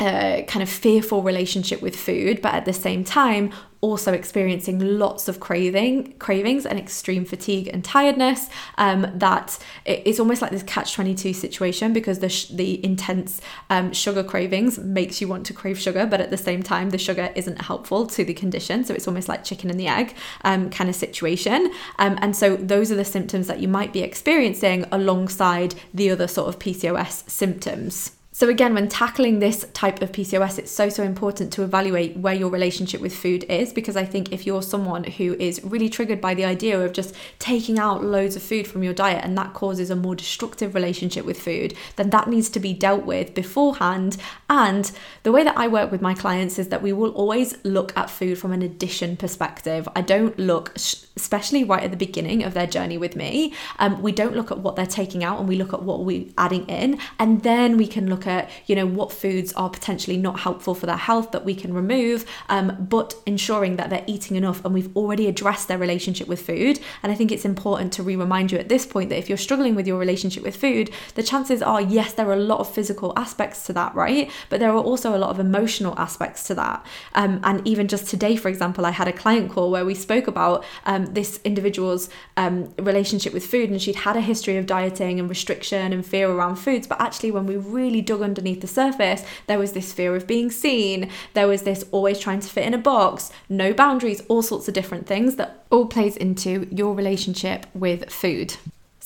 uh, 0.00 0.42
kind 0.42 0.62
of 0.62 0.68
fearful 0.68 1.22
relationship 1.22 1.82
with 1.82 1.94
food, 1.94 2.40
but 2.40 2.54
at 2.54 2.64
the 2.64 2.72
same 2.72 3.04
time, 3.04 3.52
also 3.82 4.12
experiencing 4.12 4.98
lots 4.98 5.26
of 5.26 5.40
craving 5.40 6.12
cravings 6.18 6.66
and 6.66 6.78
extreme 6.78 7.24
fatigue 7.24 7.68
and 7.72 7.82
tiredness 7.82 8.48
um, 8.76 9.10
that 9.14 9.58
it's 9.86 10.20
almost 10.20 10.42
like 10.42 10.50
this 10.50 10.62
catch 10.64 10.92
22 10.92 11.32
situation 11.32 11.92
because 11.92 12.18
the, 12.18 12.28
sh- 12.28 12.48
the 12.48 12.84
intense 12.84 13.40
um, 13.70 13.90
sugar 13.92 14.22
cravings 14.22 14.78
makes 14.78 15.20
you 15.20 15.28
want 15.28 15.46
to 15.46 15.54
crave 15.54 15.78
sugar 15.78 16.04
but 16.04 16.20
at 16.20 16.30
the 16.30 16.36
same 16.36 16.62
time 16.62 16.90
the 16.90 16.98
sugar 16.98 17.32
isn't 17.34 17.62
helpful 17.62 18.06
to 18.06 18.22
the 18.24 18.34
condition. 18.34 18.84
So 18.84 18.92
it's 18.92 19.08
almost 19.08 19.28
like 19.28 19.44
chicken 19.44 19.70
and 19.70 19.80
the 19.80 19.88
egg 19.88 20.14
um, 20.44 20.68
kind 20.68 20.90
of 20.90 20.96
situation. 20.96 21.72
Um, 21.98 22.18
and 22.20 22.36
so 22.36 22.56
those 22.56 22.92
are 22.92 22.96
the 22.96 23.04
symptoms 23.04 23.46
that 23.46 23.60
you 23.60 23.68
might 23.68 23.94
be 23.94 24.02
experiencing 24.02 24.84
alongside 24.92 25.74
the 25.94 26.10
other 26.10 26.28
sort 26.28 26.48
of 26.48 26.58
pcos 26.58 27.28
symptoms 27.30 28.12
so, 28.40 28.48
again, 28.48 28.72
when 28.72 28.88
tackling 28.88 29.38
this 29.38 29.66
type 29.74 30.00
of 30.00 30.12
PCOS, 30.12 30.58
it's 30.58 30.70
so, 30.70 30.88
so 30.88 31.02
important 31.02 31.52
to 31.52 31.62
evaluate 31.62 32.16
where 32.16 32.32
your 32.32 32.48
relationship 32.48 33.02
with 33.02 33.14
food 33.14 33.44
is 33.50 33.70
because 33.70 33.98
I 33.98 34.06
think 34.06 34.32
if 34.32 34.46
you're 34.46 34.62
someone 34.62 35.04
who 35.04 35.34
is 35.34 35.62
really 35.62 35.90
triggered 35.90 36.22
by 36.22 36.32
the 36.32 36.46
idea 36.46 36.80
of 36.80 36.94
just 36.94 37.14
taking 37.38 37.78
out 37.78 38.02
loads 38.02 38.36
of 38.36 38.42
food 38.42 38.66
from 38.66 38.82
your 38.82 38.94
diet 38.94 39.22
and 39.26 39.36
that 39.36 39.52
causes 39.52 39.90
a 39.90 39.94
more 39.94 40.14
destructive 40.14 40.74
relationship 40.74 41.26
with 41.26 41.38
food, 41.38 41.74
then 41.96 42.08
that 42.08 42.30
needs 42.30 42.48
to 42.48 42.60
be 42.60 42.72
dealt 42.72 43.04
with 43.04 43.34
beforehand. 43.34 44.16
And 44.48 44.90
the 45.22 45.32
way 45.32 45.44
that 45.44 45.58
I 45.58 45.68
work 45.68 45.92
with 45.92 46.00
my 46.00 46.14
clients 46.14 46.58
is 46.58 46.68
that 46.68 46.80
we 46.80 46.94
will 46.94 47.10
always 47.10 47.62
look 47.62 47.94
at 47.94 48.08
food 48.08 48.38
from 48.38 48.52
an 48.52 48.62
addition 48.62 49.18
perspective. 49.18 49.86
I 49.94 50.00
don't 50.00 50.38
look, 50.38 50.74
especially 50.76 51.62
right 51.62 51.82
at 51.82 51.90
the 51.90 51.96
beginning 51.98 52.42
of 52.44 52.54
their 52.54 52.66
journey 52.66 52.96
with 52.96 53.16
me, 53.16 53.52
um, 53.78 54.00
we 54.00 54.12
don't 54.12 54.34
look 54.34 54.50
at 54.50 54.60
what 54.60 54.76
they're 54.76 54.86
taking 54.86 55.22
out 55.22 55.40
and 55.40 55.46
we 55.46 55.56
look 55.56 55.74
at 55.74 55.82
what 55.82 56.06
we're 56.06 56.24
adding 56.38 56.64
in, 56.70 56.98
and 57.18 57.42
then 57.42 57.76
we 57.76 57.86
can 57.86 58.08
look 58.08 58.26
at 58.26 58.29
at 58.30 58.50
you 58.66 58.74
know 58.74 58.86
what 58.86 59.12
foods 59.12 59.52
are 59.54 59.68
potentially 59.68 60.16
not 60.16 60.40
helpful 60.40 60.74
for 60.74 60.86
their 60.86 60.96
health 60.96 61.32
that 61.32 61.44
we 61.44 61.54
can 61.54 61.74
remove 61.74 62.24
um, 62.48 62.76
but 62.88 63.14
ensuring 63.26 63.76
that 63.76 63.90
they're 63.90 64.04
eating 64.06 64.36
enough 64.36 64.64
and 64.64 64.72
we've 64.72 64.96
already 64.96 65.26
addressed 65.26 65.68
their 65.68 65.78
relationship 65.78 66.28
with 66.28 66.40
food. 66.40 66.80
And 67.02 67.12
i 67.12 67.14
think 67.14 67.32
it's 67.32 67.44
important 67.44 67.92
to 67.94 68.02
re-remind 68.02 68.52
you 68.52 68.58
at 68.58 68.68
this 68.68 68.86
point 68.86 69.10
that 69.10 69.18
if 69.18 69.28
you're 69.28 69.38
struggling 69.38 69.74
with 69.74 69.86
your 69.86 69.98
relationship 69.98 70.42
with 70.42 70.56
food 70.56 70.90
the 71.14 71.22
chances 71.22 71.60
are 71.62 71.80
yes 71.80 72.12
there 72.14 72.28
are 72.28 72.34
a 72.34 72.36
lot 72.52 72.60
of 72.60 72.72
physical 72.72 73.12
aspects 73.16 73.66
to 73.66 73.72
that 73.72 73.94
right? 73.94 74.30
But 74.48 74.60
there 74.60 74.70
are 74.70 74.84
also 74.90 75.14
a 75.16 75.18
lot 75.18 75.30
of 75.30 75.40
emotional 75.40 75.94
aspects 75.98 76.44
to 76.48 76.54
that. 76.54 76.84
Um, 77.14 77.40
and 77.42 77.66
even 77.66 77.88
just 77.88 78.08
today 78.08 78.36
for 78.36 78.48
example 78.48 78.86
i 78.86 78.90
had 78.90 79.08
a 79.08 79.12
client 79.12 79.50
call 79.50 79.70
where 79.70 79.84
we 79.84 79.94
spoke 79.94 80.26
about 80.26 80.64
um, 80.86 81.06
this 81.06 81.40
individual's 81.44 82.08
um, 82.36 82.72
relationship 82.78 83.32
with 83.32 83.46
food 83.46 83.70
and 83.70 83.80
she'd 83.82 83.96
had 83.96 84.16
a 84.16 84.20
history 84.20 84.56
of 84.56 84.66
dieting 84.66 85.18
and 85.20 85.28
restriction 85.28 85.92
and 85.92 86.04
fear 86.06 86.30
around 86.30 86.56
foods. 86.56 86.86
But 86.86 87.00
actually 87.00 87.30
when 87.30 87.46
we 87.46 87.56
really 87.56 88.00
dug 88.00 88.19
underneath 88.22 88.60
the 88.60 88.66
surface, 88.66 89.24
there 89.46 89.58
was 89.58 89.72
this 89.72 89.92
fear 89.92 90.16
of 90.16 90.26
being 90.26 90.50
seen, 90.50 91.10
there 91.34 91.48
was 91.48 91.62
this 91.62 91.84
always 91.90 92.18
trying 92.18 92.40
to 92.40 92.48
fit 92.48 92.66
in 92.66 92.74
a 92.74 92.78
box, 92.78 93.30
no 93.48 93.72
boundaries, 93.72 94.22
all 94.28 94.42
sorts 94.42 94.68
of 94.68 94.74
different 94.74 95.06
things 95.06 95.36
that 95.36 95.64
all 95.70 95.86
plays 95.86 96.16
into 96.16 96.68
your 96.70 96.94
relationship 96.94 97.66
with 97.74 98.10
food. 98.10 98.56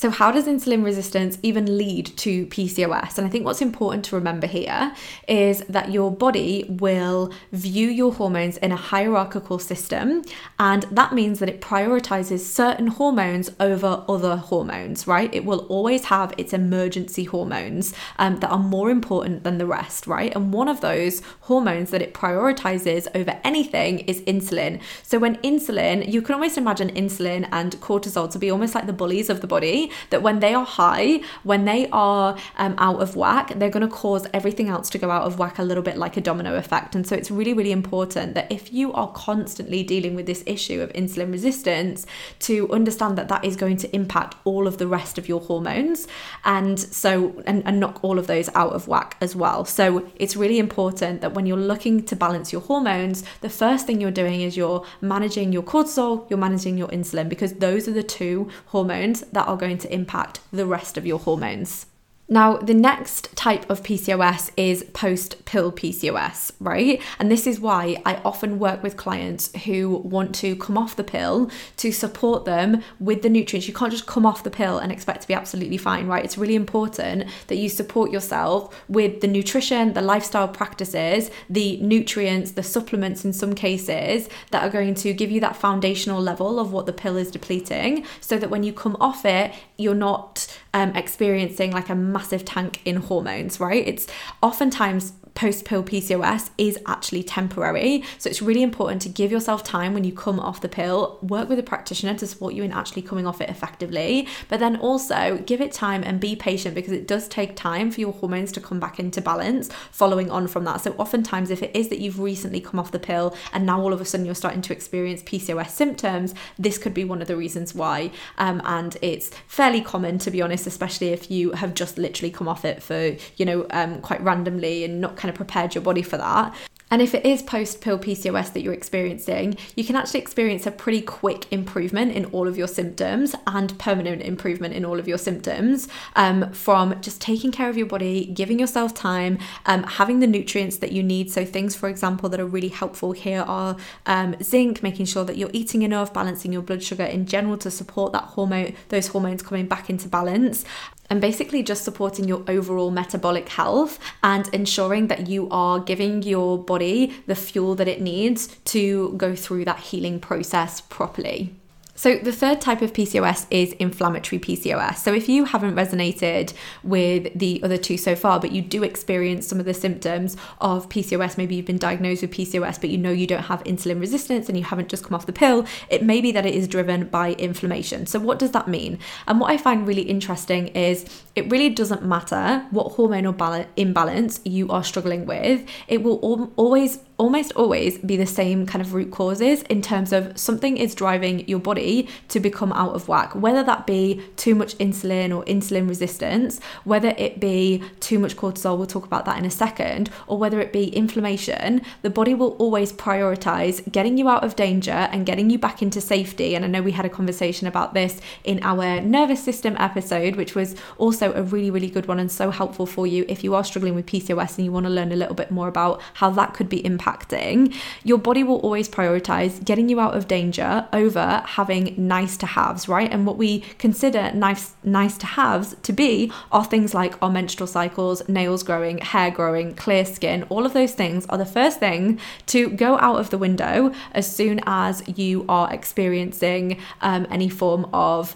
So, 0.05 0.11
how 0.11 0.31
does 0.31 0.45
insulin 0.45 0.85
resistance 0.85 1.39
even 1.43 1.79
lead 1.79 2.05
to 2.19 2.45
PCOS? 2.49 3.17
And 3.17 3.27
I 3.27 3.31
think 3.31 3.47
what's 3.47 3.63
important 3.63 4.05
to 4.05 4.17
remember 4.17 4.47
here 4.47 4.95
is 5.27 5.61
that 5.61 5.93
your 5.93 6.13
body 6.13 6.67
will 6.69 7.33
view 7.53 7.89
your 7.89 8.13
hormones 8.13 8.59
in 8.59 8.71
a 8.71 8.77
hierarchical 8.77 9.59
system, 9.59 10.23
and 10.59 10.83
that 10.91 11.15
means 11.15 11.39
that 11.39 11.49
it 11.49 11.63
prioritizes 11.63 12.41
certain 12.41 12.89
hormones 12.89 13.51
over 13.59 14.05
other 14.07 14.37
hormones, 14.37 15.07
right? 15.07 15.35
It 15.35 15.47
will 15.47 15.61
always 15.71 16.05
have 16.05 16.35
its 16.37 16.53
emergency 16.53 17.25
hormones 17.25 17.95
um, 18.19 18.41
that 18.41 18.51
are 18.51 18.59
more 18.59 18.91
important 18.91 19.43
than 19.43 19.57
the 19.57 19.65
rest, 19.65 20.07
right? 20.07 20.37
And 20.37 20.53
one 20.53 20.69
of 20.69 20.83
those 20.83 21.23
hormones 21.41 21.89
that 21.93 22.03
it 22.03 22.13
prioritizes 22.13 23.07
over 23.15 23.41
anything 23.43 24.01
is 24.01 24.21
insulin. 24.27 24.83
So, 25.03 25.19
when 25.19 25.37
insulin, 25.37 26.13
you 26.13 26.21
can 26.21 26.35
almost 26.35 26.59
imagine 26.59 26.91
insulin 26.91 27.49
and 27.51 27.81
cortisol 27.81 28.31
to 28.31 28.39
be 28.39 28.51
almost 28.51 28.75
like 28.75 28.85
the 28.85 28.93
bullies 28.93 29.31
of 29.31 29.41
the 29.41 29.47
body 29.47 29.93
that 30.11 30.23
when 30.23 30.41
they 30.41 30.55
are 30.55 30.65
high, 30.65 31.21
when 31.43 31.65
they 31.65 31.89
are 31.91 32.37
um, 32.57 32.75
out 32.79 33.01
of 33.01 33.17
whack, 33.17 33.53
they're 33.57 33.71
going 33.71 33.89
to 33.89 33.95
cause 33.95 34.27
everything 34.33 34.69
else 34.69 34.91
to 34.91 34.99
go 34.99 35.11
out 35.11 35.23
of 35.23 35.39
whack 35.39 35.59
a 35.59 35.63
little 35.63 35.83
bit 35.83 35.97
like 35.97 36.17
a 36.17 36.21
domino 36.21 36.55
effect. 36.55 36.95
And 36.95 37.07
so 37.07 37.15
it's 37.15 37.31
really, 37.31 37.55
really 37.55 37.73
important 37.73 38.35
that 38.35 38.51
if 38.51 38.73
you 38.73 38.93
are 38.93 39.11
constantly 39.13 39.83
dealing 39.83 40.15
with 40.15 40.27
this 40.27 40.43
issue 40.47 40.81
of 40.81 40.93
insulin 40.93 41.33
resistance, 41.33 42.07
to 42.41 42.71
understand 42.73 43.17
that 43.19 43.29
that 43.29 43.45
is 43.45 43.57
going 43.57 43.77
to 43.79 43.95
impact 43.95 44.35
all 44.45 44.67
of 44.67 44.79
the 44.79 44.87
rest 44.87 45.19
of 45.19 45.29
your 45.29 45.41
hormones. 45.41 46.07
And 46.45 46.79
so, 46.79 47.43
and, 47.47 47.63
and 47.67 47.81
knock 47.81 48.03
all 48.03 48.19
of 48.19 48.27
those 48.27 48.49
out 48.55 48.73
of 48.73 48.89
whack 48.89 49.17
as 49.21 49.35
well. 49.37 49.65
So 49.65 50.09
it's 50.17 50.37
really 50.37 50.59
important 50.59 51.21
that 51.21 51.35
when 51.35 51.47
you're 51.47 51.57
looking 51.57 52.05
to 52.05 52.17
balance 52.17 52.53
your 52.53 52.63
hormones, 52.63 53.25
the 53.41 53.49
first 53.49 53.87
thing 53.87 54.01
you're 54.01 54.11
doing 54.11 54.41
is 54.41 54.57
you're 54.57 54.85
managing 55.01 55.53
your 55.53 55.63
cortisol, 55.63 56.29
you're 56.29 56.39
managing 56.39 56.77
your 56.79 56.89
insulin, 56.89 57.29
because 57.29 57.55
those 57.55 57.89
are 57.89 57.93
the 57.93 58.03
two 58.03 58.49
hormones 58.67 59.23
that 59.33 59.47
are 59.49 59.57
going 59.57 59.74
going 59.75 59.89
to 59.89 59.93
impact 59.93 60.41
the 60.53 60.67
rest 60.67 60.97
of 60.97 61.05
your 61.05 61.19
hormones. 61.19 61.87
Now, 62.35 62.57
the 62.57 62.75
next 62.75 63.37
type 63.37 63.71
of 63.71 63.85
PCOS 63.85 64.51
is 64.57 64.83
post 64.93 65.45
pill 65.45 65.71
PCOS, 65.71 66.51
right? 66.59 67.01
And 67.21 67.31
this 67.31 67.47
is 67.47 67.61
why 67.61 68.03
I 68.05 68.17
often 68.25 68.59
work 68.59 68.83
with 68.83 68.97
clients 68.97 69.57
who 69.67 69.99
want 69.99 70.35
to 70.43 70.57
come 70.57 70.77
off 70.77 70.97
the 70.97 71.05
pill 71.05 71.49
to 71.77 71.93
support 71.93 72.45
them 72.45 72.83
with 72.99 73.23
the 73.23 73.29
nutrients. 73.29 73.69
You 73.69 73.75
can't 73.75 73.93
just 73.93 74.07
come 74.07 74.27
off 74.27 74.43
the 74.43 74.51
pill 74.51 74.79
and 74.79 74.91
expect 74.91 75.23
to 75.23 75.29
be 75.29 75.35
absolutely 75.35 75.77
fine, 75.77 76.09
right? 76.09 76.25
It's 76.25 76.37
really 76.37 76.57
important 76.57 77.31
that 77.47 77.55
you 77.55 77.69
support 77.69 78.11
yourself 78.11 78.83
with 78.89 79.21
the 79.21 79.29
nutrition, 79.29 79.93
the 79.93 80.03
lifestyle 80.03 80.49
practices, 80.49 81.31
the 81.49 81.77
nutrients, 81.77 82.51
the 82.51 82.65
supplements 82.65 83.25
in 83.25 83.33
some 83.33 83.55
cases 83.55 84.29
that 84.51 84.65
are 84.65 84.71
going 84.71 84.97
to 84.97 85.13
give 85.13 85.31
you 85.31 85.39
that 85.39 85.55
foundational 85.55 86.21
level 86.21 86.59
of 86.59 86.73
what 86.73 86.87
the 86.87 86.93
pill 86.93 87.17
is 87.17 87.31
depleting 87.31 88.05
so 88.21 88.39
that 88.39 88.51
when 88.51 88.65
you 88.65 88.73
come 88.73 88.97
off 89.01 89.25
it, 89.25 89.55
you're 89.77 89.95
not 89.95 90.47
um, 90.73 90.95
experiencing 90.95 91.73
like 91.73 91.89
a 91.89 91.95
massive 91.95 92.45
tank 92.45 92.81
in 92.85 92.97
hormones, 92.97 93.61
right? 93.61 93.87
It's 93.87 94.07
oftentimes 94.43 95.13
post 95.35 95.65
pill 95.65 95.83
PCOS 95.83 96.51
is 96.57 96.79
actually 96.87 97.23
temporary. 97.23 98.05
So 98.19 98.31
it's 98.31 98.41
really 98.41 98.63
important 98.63 99.03
to 99.03 99.09
give 99.09 99.33
yourself 99.33 99.65
time 99.65 99.95
when 99.95 100.05
you 100.05 100.13
come 100.13 100.39
off 100.39 100.61
the 100.61 100.69
pill, 100.69 101.19
work 101.23 101.49
with 101.49 101.59
a 101.59 101.63
practitioner 101.63 102.15
to 102.15 102.27
support 102.27 102.55
you 102.55 102.63
in 102.63 102.73
actually 102.73 103.03
coming 103.03 103.27
off 103.27 103.41
it 103.41 103.51
effectively, 103.51 104.29
but 104.49 104.61
then 104.61 104.77
also 104.77 105.39
give 105.45 105.61
it 105.61 105.73
time 105.73 106.03
and 106.05 106.21
be 106.21 106.37
patient 106.37 106.75
because 106.75 106.93
it 106.93 107.09
does 107.09 107.29
take 107.29 107.57
time 107.57 107.91
for 107.91 108.01
your 108.01 108.13
hormones 108.13 108.53
to 108.53 108.61
come 108.61 108.79
back 108.79 108.99
into 108.99 109.21
balance 109.21 109.71
following 109.91 110.31
on 110.31 110.47
from 110.47 110.65
that. 110.65 110.81
So 110.81 110.93
oftentimes, 110.99 111.51
if 111.51 111.63
it 111.63 111.75
is 111.75 111.89
that 111.89 111.99
you've 111.99 112.21
recently 112.21 112.61
come 112.61 112.79
off 112.79 112.93
the 112.93 112.99
pill 112.99 113.37
and 113.53 113.67
now 113.67 113.81
all 113.81 113.93
of 113.93 114.01
a 114.01 114.05
sudden 114.05 114.27
you're 114.27 114.35
starting 114.35 114.63
to 114.63 114.73
experience 114.73 115.23
PCOS 115.23 115.71
symptoms, 115.71 116.35
this 116.59 116.79
could 116.79 116.95
be 116.95 117.05
one 117.05 117.21
of 117.21 117.29
the 117.29 117.37
reasons 117.37 117.75
why. 117.75 118.11
Um, 118.39 118.63
and 118.65 118.97
it's 119.03 119.31
fairly 119.65 119.81
common, 119.81 120.19
to 120.19 120.31
be 120.31 120.43
honest, 120.43 120.67
especially 120.67 121.09
if 121.09 121.31
you 121.31 121.53
have 121.53 121.73
just 121.73 121.97
literally 121.97 122.31
come 122.31 122.47
off 122.47 122.67
it 122.67 122.83
for, 122.83 123.17
you 123.39 123.47
know, 123.47 123.67
um, 123.71 123.99
quite 124.03 124.21
randomly 124.21 124.85
and 124.85 125.01
not 125.01 125.17
kind 125.17 125.31
of 125.31 125.35
prepared 125.35 125.75
your 125.75 125.81
body 125.81 126.03
for 126.03 126.19
that. 126.19 126.55
And 126.95 127.03
if 127.03 127.13
it 127.13 127.27
is 127.27 127.43
post 127.43 127.81
pill 127.81 127.99
PCOS 127.99 128.53
that 128.53 128.63
you're 128.63 128.73
experiencing, 128.73 129.57
you 129.75 129.83
can 129.83 129.97
actually 129.97 130.21
experience 130.21 130.65
a 130.65 130.71
pretty 130.71 131.01
quick 131.01 131.53
improvement 131.53 132.13
in 132.13 132.27
all 132.27 132.47
of 132.47 132.57
your 132.57 132.69
symptoms 132.69 133.35
and 133.49 133.77
permanent 133.81 134.23
improvement 134.23 134.75
in 134.75 134.85
all 134.85 135.01
of 135.01 135.09
your 135.09 135.19
symptoms 135.19 135.89
um, 136.15 136.53
from 136.53 137.01
just 137.01 137.21
taking 137.21 137.51
care 137.51 137.69
of 137.69 137.77
your 137.77 137.89
body, 137.89 138.27
giving 138.27 138.61
yourself 138.61 138.95
time, 138.95 139.39
um, 139.67 139.83
having 139.83 140.21
the 140.21 140.29
nutrients 140.29 140.77
that 140.77 140.93
you 140.93 141.03
need. 141.03 141.33
So, 141.33 141.45
things, 141.45 141.75
for 141.75 141.89
example, 141.89 142.29
that 142.29 142.39
are 142.39 142.47
really 142.47 142.69
helpful 142.69 143.11
here 143.11 143.41
are 143.41 143.77
um, 144.07 144.37
zinc, 144.41 144.81
making 144.81 145.07
sure 145.07 145.25
that 145.25 145.37
you're 145.37 145.51
eating 145.53 145.83
enough, 145.83 146.15
balancing 146.15 146.53
your 146.53 146.63
blood 146.63 146.85
sugar 146.85 147.03
in 147.03 147.27
general 147.27 147.59
to 147.59 147.73
support 147.73 148.13
that 148.13 148.23
hormone, 148.23 148.73
those 148.91 149.09
hormones 149.09 149.43
coming 149.43 149.67
back 149.67 149.91
into 149.91 150.07
balance 150.07 150.65
and 151.11 151.21
basically 151.21 151.63
just 151.63 151.85
supporting 151.85 152.27
your 152.27 152.43
overall 152.49 152.91
metabolic 152.91 153.49
health 153.49 153.99
and 154.23 154.49
ensuring 154.55 155.09
that 155.09 155.29
you 155.29 155.49
are 155.51 155.79
giving 155.79 156.23
your 156.23 156.59
body 156.59 156.84
the 157.27 157.35
fuel 157.35 157.75
that 157.75 157.89
it 157.89 158.01
needs 158.01 158.49
to 158.65 159.15
go 159.17 159.35
through 159.35 159.65
that 159.65 159.81
healing 159.81 160.21
process 160.21 160.81
properly. 160.81 161.55
So, 161.97 162.17
the 162.17 162.33
third 162.33 162.61
type 162.61 162.83
of 162.83 162.93
PCOS 162.93 163.47
is 163.53 163.73
inflammatory 163.75 164.41
PCOS. 164.41 164.97
So, 164.97 165.15
if 165.15 165.29
you 165.29 165.45
haven't 165.45 165.77
resonated 165.77 166.53
with 166.83 167.39
the 167.39 167.63
other 167.63 167.77
two 167.77 167.97
so 167.97 168.17
far, 168.17 168.41
but 168.41 168.51
you 168.51 168.63
do 168.63 168.83
experience 168.83 169.47
some 169.47 169.61
of 169.61 169.65
the 169.65 169.75
symptoms 169.75 170.37
of 170.61 170.89
PCOS, 170.89 171.39
maybe 171.39 171.55
you've 171.55 171.67
been 171.67 171.79
diagnosed 171.79 172.23
with 172.23 172.33
PCOS, 172.33 172.81
but 172.81 172.91
you 172.91 172.99
know 172.99 173.13
you 173.13 173.29
don't 173.29 173.45
have 173.45 173.63
insulin 173.63 174.01
resistance 174.01 174.49
and 174.49 174.59
you 174.59 174.65
haven't 174.65 174.89
just 174.89 175.05
come 175.05 175.15
off 175.15 175.27
the 175.27 175.33
pill, 175.33 175.65
it 175.89 176.03
may 176.03 176.21
be 176.21 176.33
that 176.33 176.45
it 176.45 176.55
is 176.55 176.67
driven 176.67 177.07
by 177.07 177.35
inflammation. 177.35 178.07
So, 178.07 178.19
what 178.19 178.41
does 178.41 178.51
that 178.51 178.67
mean? 178.67 178.99
And 179.29 179.39
what 179.39 179.53
I 179.53 179.57
find 179.57 179.87
really 179.87 180.03
interesting 180.03 180.69
is 180.69 181.05
it 181.37 181.49
really 181.49 181.71
doesn't 181.71 182.03
matter 182.03 182.67
what 182.71 182.95
hormonal 182.95 183.67
imbalance 183.77 184.41
you 184.45 184.69
are 184.71 184.83
struggling 184.83 185.27
with, 185.27 185.65
it 185.87 186.03
will 186.03 186.51
always 186.57 186.99
almost 187.17 187.53
always 187.53 187.99
be 187.99 188.17
the 188.17 188.27
same 188.27 188.67
kind 188.67 188.83
of 188.83 188.93
root 188.93 189.13
causes 189.13 189.63
in 189.65 189.81
terms 189.81 190.13
of 190.13 190.37
something 190.37 190.77
is 190.77 190.97
driving 190.97 191.47
your 191.47 191.61
body 191.61 191.84
to 192.29 192.41
become 192.41 192.73
out 192.73 192.95
of 192.95 193.09
whack, 193.09 193.35
whether 193.35 193.63
that 193.63 193.87
be 193.87 194.23
too 194.37 194.55
much 194.55 194.77
insulin 194.79 195.37
or 195.37 195.45
insulin 195.45 195.89
resistance, 195.89 196.61
whether 196.85 197.15
it 197.17 197.41
be 197.41 197.83
too 198.01 198.19
much 198.19 198.37
cortisol, 198.37 198.77
we'll 198.77 198.87
talk 198.87 199.07
about 199.07 199.25
that 199.25 199.39
in 199.39 199.45
a 199.45 199.51
second, 199.51 200.11
or 200.27 200.39
whether 200.39 200.61
it 200.61 200.73
be 200.73 200.89
inflammation, 200.95 201.83
the 202.03 202.11
body 202.11 202.35
will 202.35 202.53
always 202.65 202.93
prioritize 202.93 203.91
getting 203.93 204.19
you 204.19 204.29
out 204.29 204.45
of 204.45 204.57
danger 204.57 205.09
and 205.13 205.27
getting 205.27 205.51
you 205.51 205.59
back 205.59 205.83
into 205.83 206.01
safety. 206.01 206.55
And 206.55 206.65
I 206.65 206.69
know 206.69 206.83
we 206.83 206.93
had 206.93 207.05
a 207.05 207.11
conversation 207.11 207.67
about 207.67 207.95
this 207.95 208.21
in 208.45 208.61
our 208.63 209.01
nervous 209.01 209.43
system 209.43 209.77
episode, 209.79 210.37
which 210.37 210.55
was 210.55 210.75
also 210.99 211.33
a 211.35 211.43
really, 211.43 211.71
really 211.71 211.91
good 211.91 212.07
one 212.07 212.19
and 212.19 212.31
so 212.31 212.51
helpful 212.51 212.87
for 212.87 213.07
you 213.07 213.25
if 213.29 213.45
you 213.45 213.55
are 213.55 213.65
struggling 213.65 213.95
with 213.95 214.07
PCOS 214.07 214.57
and 214.57 214.65
you 214.65 214.73
want 214.73 214.87
to 214.87 214.91
learn 214.91 215.13
a 215.13 215.17
little 215.17 215.35
bit 215.35 215.51
more 215.51 215.69
about 215.69 216.01
how 216.15 216.31
that 216.31 216.55
could 216.55 216.69
be 216.69 216.83
impacting, 216.83 217.75
your 218.03 218.19
body 218.19 218.43
will 218.43 218.61
always 218.61 218.89
prioritize 218.89 219.63
getting 219.65 219.89
you 219.89 220.01
out 220.01 220.17
of 220.17 220.29
danger 220.29 220.87
over 220.93 221.43
having 221.47 221.74
nice 221.81 222.37
to 222.39 222.47
haves, 222.47 222.89
right? 222.89 223.11
And 223.11 223.27
what 223.27 223.37
we 223.37 223.61
consider 223.79 224.33
nice 224.33 224.75
nice 224.83 225.19
to 225.19 225.27
haves 225.27 225.77
to 225.83 225.93
be 225.93 226.33
are 226.53 226.65
things 226.65 226.95
like 226.95 227.21
our 227.23 227.31
menstrual 227.31 227.67
cycles, 227.67 228.27
nails 228.29 228.63
growing, 228.63 228.99
hair 228.99 229.31
growing, 229.31 229.75
clear 229.75 230.05
skin. 230.05 230.45
All 230.45 230.67
of 230.67 230.73
those 230.73 230.93
things 230.93 231.27
are 231.27 231.39
the 231.39 231.47
first 231.47 231.81
thing 231.81 232.19
to 232.47 232.69
go 232.71 232.99
out 232.99 233.19
of 233.19 233.31
the 233.31 233.39
window 233.39 233.93
as 234.13 234.35
soon 234.35 234.61
as 234.67 235.03
you 235.19 235.45
are 235.49 235.73
experiencing 235.73 236.79
um, 237.01 237.27
any 237.31 237.49
form 237.49 237.89
of 237.93 238.35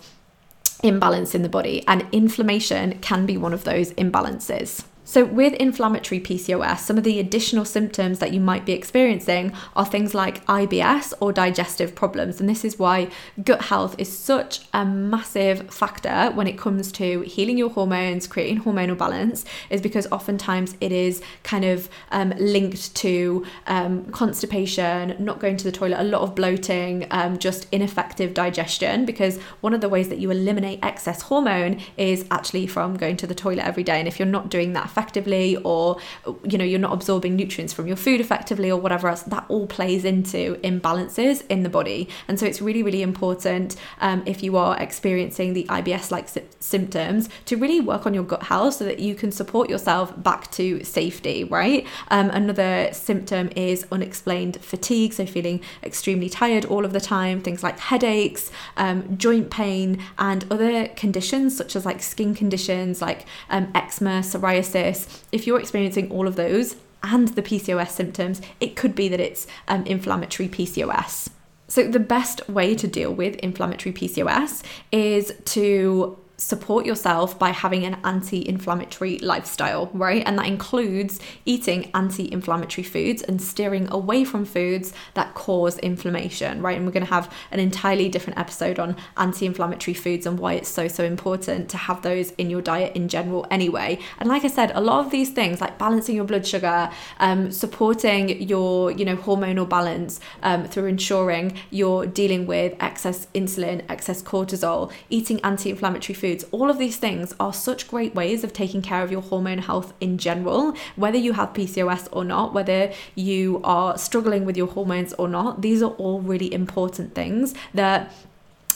imbalance 0.82 1.34
in 1.34 1.42
the 1.42 1.48
body, 1.48 1.84
and 1.88 2.06
inflammation 2.12 2.98
can 3.00 3.26
be 3.26 3.36
one 3.36 3.52
of 3.52 3.64
those 3.64 3.92
imbalances. 3.94 4.84
So, 5.08 5.24
with 5.24 5.54
inflammatory 5.54 6.20
PCOS, 6.20 6.80
some 6.80 6.98
of 6.98 7.02
the 7.02 7.18
additional 7.18 7.64
symptoms 7.64 8.18
that 8.18 8.34
you 8.34 8.40
might 8.40 8.66
be 8.66 8.74
experiencing 8.74 9.54
are 9.74 9.86
things 9.86 10.12
like 10.14 10.44
IBS 10.44 11.14
or 11.18 11.32
digestive 11.32 11.94
problems. 11.94 12.40
And 12.40 12.46
this 12.46 12.62
is 12.62 12.78
why 12.78 13.08
gut 13.42 13.62
health 13.62 13.94
is 13.96 14.14
such 14.14 14.66
a 14.74 14.84
massive 14.84 15.72
factor 15.72 16.30
when 16.34 16.46
it 16.46 16.58
comes 16.58 16.92
to 16.92 17.22
healing 17.22 17.56
your 17.56 17.70
hormones, 17.70 18.26
creating 18.26 18.64
hormonal 18.64 18.98
balance, 18.98 19.46
is 19.70 19.80
because 19.80 20.06
oftentimes 20.12 20.76
it 20.78 20.92
is 20.92 21.22
kind 21.42 21.64
of 21.64 21.88
um, 22.10 22.34
linked 22.38 22.94
to 22.96 23.46
um, 23.66 24.04
constipation, 24.12 25.16
not 25.18 25.40
going 25.40 25.56
to 25.56 25.64
the 25.64 25.72
toilet, 25.72 26.00
a 26.00 26.04
lot 26.04 26.20
of 26.20 26.34
bloating, 26.34 27.06
um, 27.12 27.38
just 27.38 27.66
ineffective 27.72 28.34
digestion. 28.34 29.06
Because 29.06 29.38
one 29.62 29.72
of 29.72 29.80
the 29.80 29.88
ways 29.88 30.10
that 30.10 30.18
you 30.18 30.30
eliminate 30.30 30.80
excess 30.82 31.22
hormone 31.22 31.80
is 31.96 32.26
actually 32.30 32.66
from 32.66 32.98
going 32.98 33.16
to 33.16 33.26
the 33.26 33.34
toilet 33.34 33.64
every 33.64 33.82
day. 33.82 33.98
And 33.98 34.06
if 34.06 34.18
you're 34.18 34.28
not 34.28 34.50
doing 34.50 34.74
that 34.74 34.97
effectively 34.98 35.56
or 35.58 35.98
you 36.42 36.58
know 36.58 36.64
you're 36.64 36.78
not 36.78 36.92
absorbing 36.92 37.36
nutrients 37.36 37.72
from 37.72 37.86
your 37.86 37.96
food 37.96 38.20
effectively 38.20 38.70
or 38.70 38.80
whatever 38.80 39.08
else 39.08 39.22
that 39.22 39.44
all 39.48 39.66
plays 39.66 40.04
into 40.04 40.56
imbalances 40.64 41.44
in 41.48 41.62
the 41.62 41.68
body. 41.68 42.08
And 42.26 42.38
so 42.38 42.46
it's 42.46 42.60
really 42.60 42.82
really 42.82 43.02
important 43.02 43.76
um, 44.00 44.22
if 44.26 44.42
you 44.42 44.56
are 44.56 44.76
experiencing 44.78 45.52
the 45.52 45.64
IBS 45.64 46.10
like 46.10 46.28
sy- 46.28 46.42
symptoms 46.58 47.28
to 47.46 47.56
really 47.56 47.80
work 47.80 48.06
on 48.06 48.14
your 48.14 48.24
gut 48.24 48.42
health 48.44 48.74
so 48.74 48.84
that 48.84 48.98
you 48.98 49.14
can 49.14 49.30
support 49.30 49.70
yourself 49.70 50.12
back 50.22 50.50
to 50.52 50.82
safety 50.84 51.44
right? 51.44 51.86
Um, 52.10 52.30
another 52.30 52.88
symptom 52.92 53.50
is 53.54 53.86
unexplained 53.92 54.56
fatigue 54.60 55.12
so 55.12 55.26
feeling 55.26 55.60
extremely 55.82 56.28
tired 56.28 56.64
all 56.64 56.84
of 56.84 56.92
the 56.92 57.00
time 57.00 57.40
things 57.40 57.62
like 57.62 57.78
headaches 57.78 58.50
um, 58.76 59.16
joint 59.16 59.50
pain 59.50 60.02
and 60.18 60.44
other 60.50 60.88
conditions 60.88 61.56
such 61.56 61.76
as 61.76 61.84
like 61.86 62.02
skin 62.02 62.34
conditions 62.34 63.00
like 63.00 63.26
um, 63.50 63.70
eczema 63.74 64.20
psoriasis 64.20 64.87
this, 64.88 65.24
if 65.32 65.46
you're 65.46 65.60
experiencing 65.60 66.10
all 66.10 66.26
of 66.26 66.36
those 66.36 66.76
and 67.02 67.28
the 67.28 67.42
PCOS 67.42 67.90
symptoms, 67.90 68.40
it 68.60 68.76
could 68.76 68.94
be 68.94 69.08
that 69.08 69.20
it's 69.20 69.46
um, 69.68 69.84
inflammatory 69.86 70.48
PCOS. 70.48 71.30
So, 71.68 71.86
the 71.86 72.00
best 72.00 72.48
way 72.48 72.74
to 72.74 72.86
deal 72.86 73.12
with 73.12 73.36
inflammatory 73.36 73.92
PCOS 73.92 74.62
is 74.90 75.34
to 75.56 76.18
support 76.38 76.86
yourself 76.86 77.36
by 77.36 77.50
having 77.50 77.84
an 77.84 77.96
anti 78.04 78.48
inflammatory 78.48 79.18
lifestyle, 79.18 79.90
right? 79.92 80.22
And 80.24 80.38
that 80.38 80.46
includes 80.46 81.18
eating 81.44 81.90
anti 81.94 82.32
inflammatory 82.32 82.84
foods 82.84 83.22
and 83.22 83.42
steering 83.42 83.88
away 83.90 84.24
from 84.24 84.44
foods 84.44 84.92
that 85.14 85.34
cause 85.34 85.78
inflammation, 85.78 86.62
right? 86.62 86.76
And 86.76 86.86
we're 86.86 86.92
going 86.92 87.04
to 87.04 87.12
have 87.12 87.32
an 87.50 87.58
entirely 87.58 88.08
different 88.08 88.38
episode 88.38 88.78
on 88.78 88.96
anti 89.16 89.46
inflammatory 89.46 89.94
foods 89.94 90.26
and 90.26 90.38
why 90.38 90.54
it's 90.54 90.68
so, 90.68 90.86
so 90.86 91.04
important 91.04 91.68
to 91.70 91.76
have 91.76 92.02
those 92.02 92.30
in 92.32 92.48
your 92.48 92.62
diet 92.62 92.94
in 92.94 93.08
general, 93.08 93.44
anyway. 93.50 93.98
And 94.18 94.28
like 94.28 94.44
I 94.44 94.48
said, 94.48 94.70
a 94.74 94.80
lot 94.80 95.04
of 95.04 95.10
these 95.10 95.30
things, 95.30 95.60
like 95.60 95.76
balancing 95.76 96.14
your 96.14 96.24
blood 96.24 96.46
sugar, 96.46 96.88
um, 97.18 97.50
supporting 97.50 98.40
your, 98.42 98.92
you 98.92 99.04
know, 99.04 99.16
hormonal 99.16 99.68
balance 99.68 100.20
um, 100.44 100.66
through 100.66 100.86
ensuring 100.86 101.58
you're 101.70 102.06
dealing 102.06 102.46
with 102.46 102.76
excess 102.80 103.26
insulin, 103.34 103.84
excess 103.88 104.22
cortisol, 104.22 104.92
eating 105.10 105.40
anti 105.40 105.70
inflammatory 105.70 106.14
foods 106.14 106.27
foods, 106.28 106.44
all 106.50 106.68
of 106.70 106.78
these 106.78 106.96
things 106.96 107.34
are 107.40 107.52
such 107.52 107.88
great 107.88 108.14
ways 108.14 108.44
of 108.44 108.52
taking 108.52 108.82
care 108.82 109.02
of 109.02 109.10
your 109.10 109.22
hormone 109.22 109.58
health 109.58 109.92
in 110.00 110.18
general, 110.18 110.74
whether 110.96 111.16
you 111.16 111.32
have 111.32 111.52
PCOS 111.54 112.08
or 112.12 112.24
not, 112.24 112.52
whether 112.52 112.92
you 113.14 113.60
are 113.64 113.96
struggling 113.96 114.44
with 114.44 114.56
your 114.56 114.66
hormones 114.66 115.14
or 115.14 115.28
not. 115.28 115.62
These 115.62 115.82
are 115.82 115.92
all 115.92 116.20
really 116.20 116.52
important 116.52 117.14
things 117.14 117.54
that 117.72 118.12